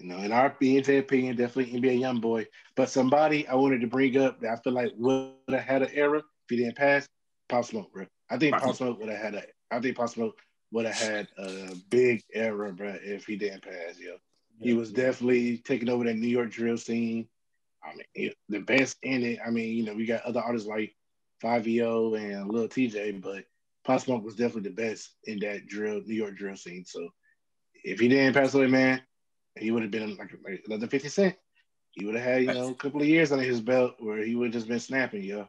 [0.00, 2.46] You know, in our BNJ opinion, definitely NBA young boy.
[2.74, 5.90] But somebody I wanted to bring up that I feel like would have had an
[5.92, 7.06] era if he didn't pass,
[7.48, 8.06] Pop Smoke, bro.
[8.30, 9.42] I think Pop Smoke would have had a.
[9.70, 10.38] I think Pop Smoke
[10.72, 14.16] would have had a big era, bro, if he didn't pass, yo.
[14.60, 17.28] He was definitely taking over that New York drill scene.
[17.82, 19.38] I mean, the best in it.
[19.44, 20.94] I mean, you know, we got other artists like
[21.42, 23.44] Fivio and Lil Tjay, but
[23.84, 26.84] Pop Smoke was definitely the best in that drill, New York drill scene.
[26.84, 27.08] So
[27.82, 29.00] if he didn't pass away, man,
[29.58, 31.36] he would have been like, like another 50 Cent.
[31.92, 34.34] He would have had, you know, a couple of years under his belt where he
[34.36, 35.48] would have just been snapping, yo.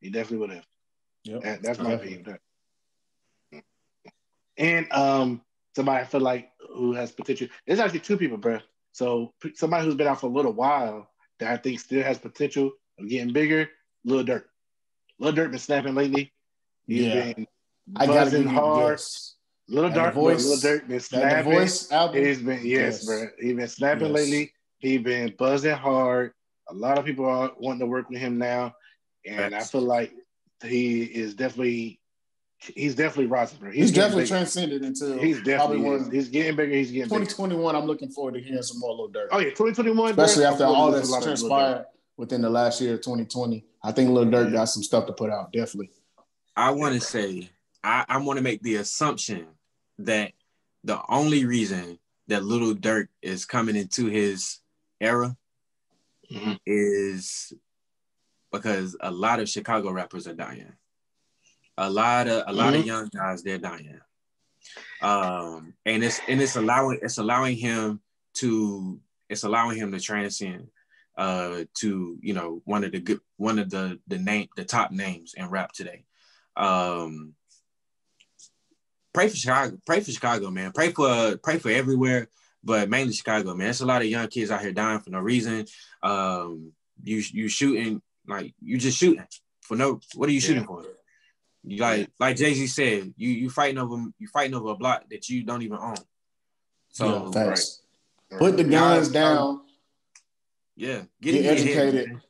[0.00, 0.66] He definitely would have.
[1.24, 1.42] Yep.
[1.42, 2.38] That- that's my opinion.
[4.58, 5.42] And um,
[5.74, 7.48] somebody I feel like who has potential.
[7.66, 8.58] There's actually two people, bro.
[8.92, 12.70] So somebody who's been out for a little while that I think still has potential
[12.98, 13.68] of getting bigger.
[14.04, 14.44] Lil Durk.
[15.18, 16.32] Lil Durk been snapping lately.
[16.86, 17.32] He's Yeah.
[17.32, 17.46] been
[17.96, 18.92] I give hard.
[18.92, 19.36] yes.
[19.68, 21.52] Little And the Dark, voice- Lil Durk been That the snapping.
[21.52, 22.24] voice album.
[22.24, 23.04] He's been yes, Yes.
[23.06, 23.26] bro.
[23.40, 24.14] He's been snapping Yes.
[24.14, 24.52] lately.
[24.78, 26.32] He's been buzzing hard.
[26.68, 28.74] A lot of people are wanting to work with him now,
[29.26, 29.66] and Facts.
[29.66, 30.12] I feel like
[30.64, 31.98] he is definitely
[32.76, 33.70] he's definitely rising, bro.
[33.72, 34.28] He's, getting definitely bigger.
[34.36, 36.10] transcended into He's definitely one.
[36.12, 36.72] he's getting bigger.
[36.72, 37.24] He's getting bigger.
[37.24, 37.74] 2021.
[37.74, 39.26] I'm looking forward to hearing some more little Durk.
[39.32, 40.52] Oh yeah, 2021, especially bro.
[40.52, 41.50] after all looking that's for a lot of Lil Durk.
[41.50, 41.86] transpired
[42.16, 43.64] within the last year of 2020.
[43.82, 45.52] I think Lil Durk got some stuff to put out.
[45.52, 45.90] Definitely.
[46.56, 47.50] I want to say
[47.84, 49.46] I, I want to make the assumption
[49.98, 50.32] that
[50.84, 54.60] the only reason that Little Durk is coming into his
[55.00, 55.36] era
[56.30, 56.58] Mhm.
[56.64, 57.52] is
[58.50, 60.72] because a lot of Chicago rappers are dying.
[61.78, 62.86] A lot of a lot of Mhm.
[62.86, 64.00] young guys they're dying.
[65.00, 68.00] Um, and it's and it's allowing it's allowing him
[68.34, 70.70] to it's allowing him to transcend
[71.16, 74.90] uh to you know one of the good one of the the name the top
[74.92, 76.04] names in rap today.
[76.56, 77.34] Um
[79.12, 80.72] pray for Chicago, pray for Chicago, man.
[80.72, 82.28] Pray for pray for everywhere,
[82.64, 83.70] but mainly Chicago, man.
[83.70, 85.66] It's a lot of young kids out here dying for no reason.
[86.02, 89.24] Um you you shooting like you just shooting
[89.62, 90.66] for no what are you shooting Yeah.
[90.66, 90.84] for?
[91.64, 95.28] You like like Jay-Z said, you you fighting over you fighting over a block that
[95.28, 95.96] you don't even own.
[96.90, 97.80] So yeah, facts.
[98.30, 98.38] Right.
[98.38, 99.60] Put the Y'all- guns down.
[100.74, 102.08] yeah, Get in your head, educated.
[102.08, 102.22] man.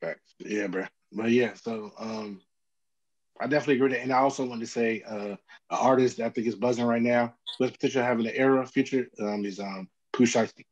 [0.00, 0.34] Facts.
[0.38, 0.84] Yeah, bro.
[1.12, 2.40] But yeah, so um,
[3.40, 4.02] I definitely agree with that.
[4.02, 5.38] And I also wanted to say, uh, an
[5.70, 9.44] artist that I think is buzzing right now, with potential having an era future, um,
[9.44, 10.64] is um, Pooh Shiesty.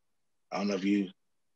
[0.52, 1.08] I don't know if you,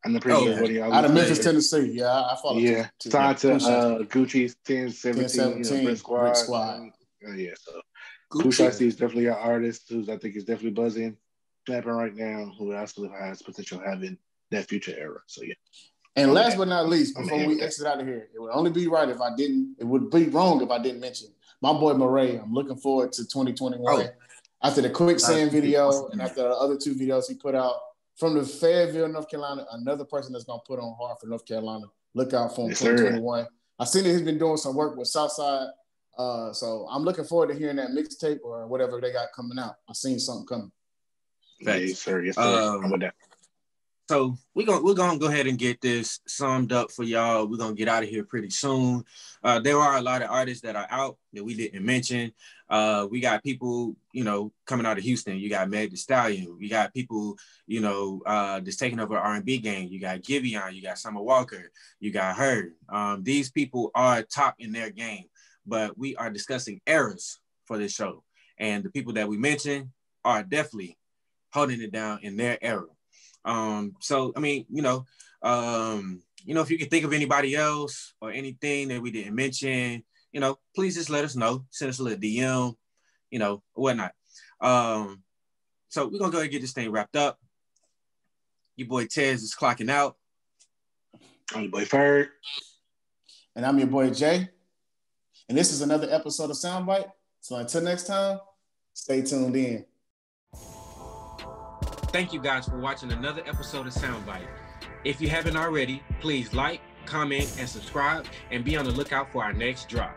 [0.05, 0.87] I'm not pretty Oh, yeah.
[0.91, 1.39] Out of Memphis.
[1.39, 1.93] Tennessee.
[1.93, 2.59] Yeah, I follow.
[2.59, 6.23] Yeah, signed to uh, Gucci's 10, 17, 10, you know, Brick Squad.
[6.23, 6.91] Brick Squad.
[7.29, 7.81] uh, yeah, so
[8.33, 8.43] Gucci.
[8.43, 11.17] Pooh Shiesty is definitely an artist who's I think is definitely buzzing,
[11.67, 14.17] snapping right now, who also has potential having
[14.51, 15.21] that future era.
[15.27, 15.55] So yeah.
[16.23, 18.87] And last but not least, before we exit out of here, it would only be
[18.87, 19.77] right if I didn't.
[19.79, 21.29] It would be wrong if I didn't mention
[21.61, 22.37] my boy Murray.
[22.37, 23.81] I'm looking forward to 2021.
[23.87, 24.09] Oh.
[24.63, 27.77] After the quicksand video and after the other two videos he put out
[28.17, 31.87] from the Fayetteville, North Carolina, another person that's gonna put on hard for North Carolina.
[32.15, 32.91] Look out for him Yes, sir.
[32.91, 33.47] 2021.
[33.79, 35.69] I seen that he's been doing some work with Southside.
[36.19, 39.77] Uh, so I'm looking forward to hearing that mixtape or whatever they got coming out.
[39.89, 40.73] I seen something coming.
[41.65, 41.81] Facts.
[41.81, 42.23] Yes, sir.
[42.23, 42.43] Yes, sir.
[42.43, 43.15] Um, I'm with that.
[44.11, 47.47] So we're gonna we're gonna go ahead and get this summed up for y'all.
[47.47, 49.05] We're gonna get out of here pretty soon.
[49.45, 52.33] Uh, there are a lot of artists that are out that we didn't mention.
[52.69, 55.39] Uh, we got people, you know, coming out of Houston.
[55.39, 56.57] You got Meg Stallion.
[56.59, 57.39] We got people,
[57.69, 59.87] you know, uh, that's taking over R and B game.
[59.93, 60.75] You got Giveon.
[60.75, 61.71] You got Summer Walker.
[62.01, 62.73] You got her.
[62.89, 65.27] Um, these people are top in their game,
[65.65, 68.25] but we are discussing eras for this show,
[68.59, 69.91] and the people that we mentioned
[70.25, 70.99] are definitely
[71.53, 72.87] holding it down in their era.
[73.45, 75.07] Um, so I mean, you know,
[75.43, 79.35] um, you know, if you can think of anybody else or anything that we didn't
[79.35, 81.65] mention, you know, please just let us know.
[81.71, 82.75] Send us a little DM,
[83.31, 84.13] you know, whatnot.
[84.61, 85.23] Um,
[85.89, 87.39] so we're gonna go ahead and get this thing wrapped up.
[88.77, 90.17] Your boy Tez is clocking out.
[91.55, 92.29] I'm your boy Ferg.
[93.57, 94.49] And I'm your boy Jay.
[95.49, 97.11] And this is another episode of Soundbite.
[97.41, 98.39] So until next time,
[98.95, 99.85] stay tuned in.
[102.13, 104.49] Thank you guys for watching another episode of Soundbite.
[105.05, 109.45] If you haven't already, please like, comment, and subscribe, and be on the lookout for
[109.45, 110.17] our next drop.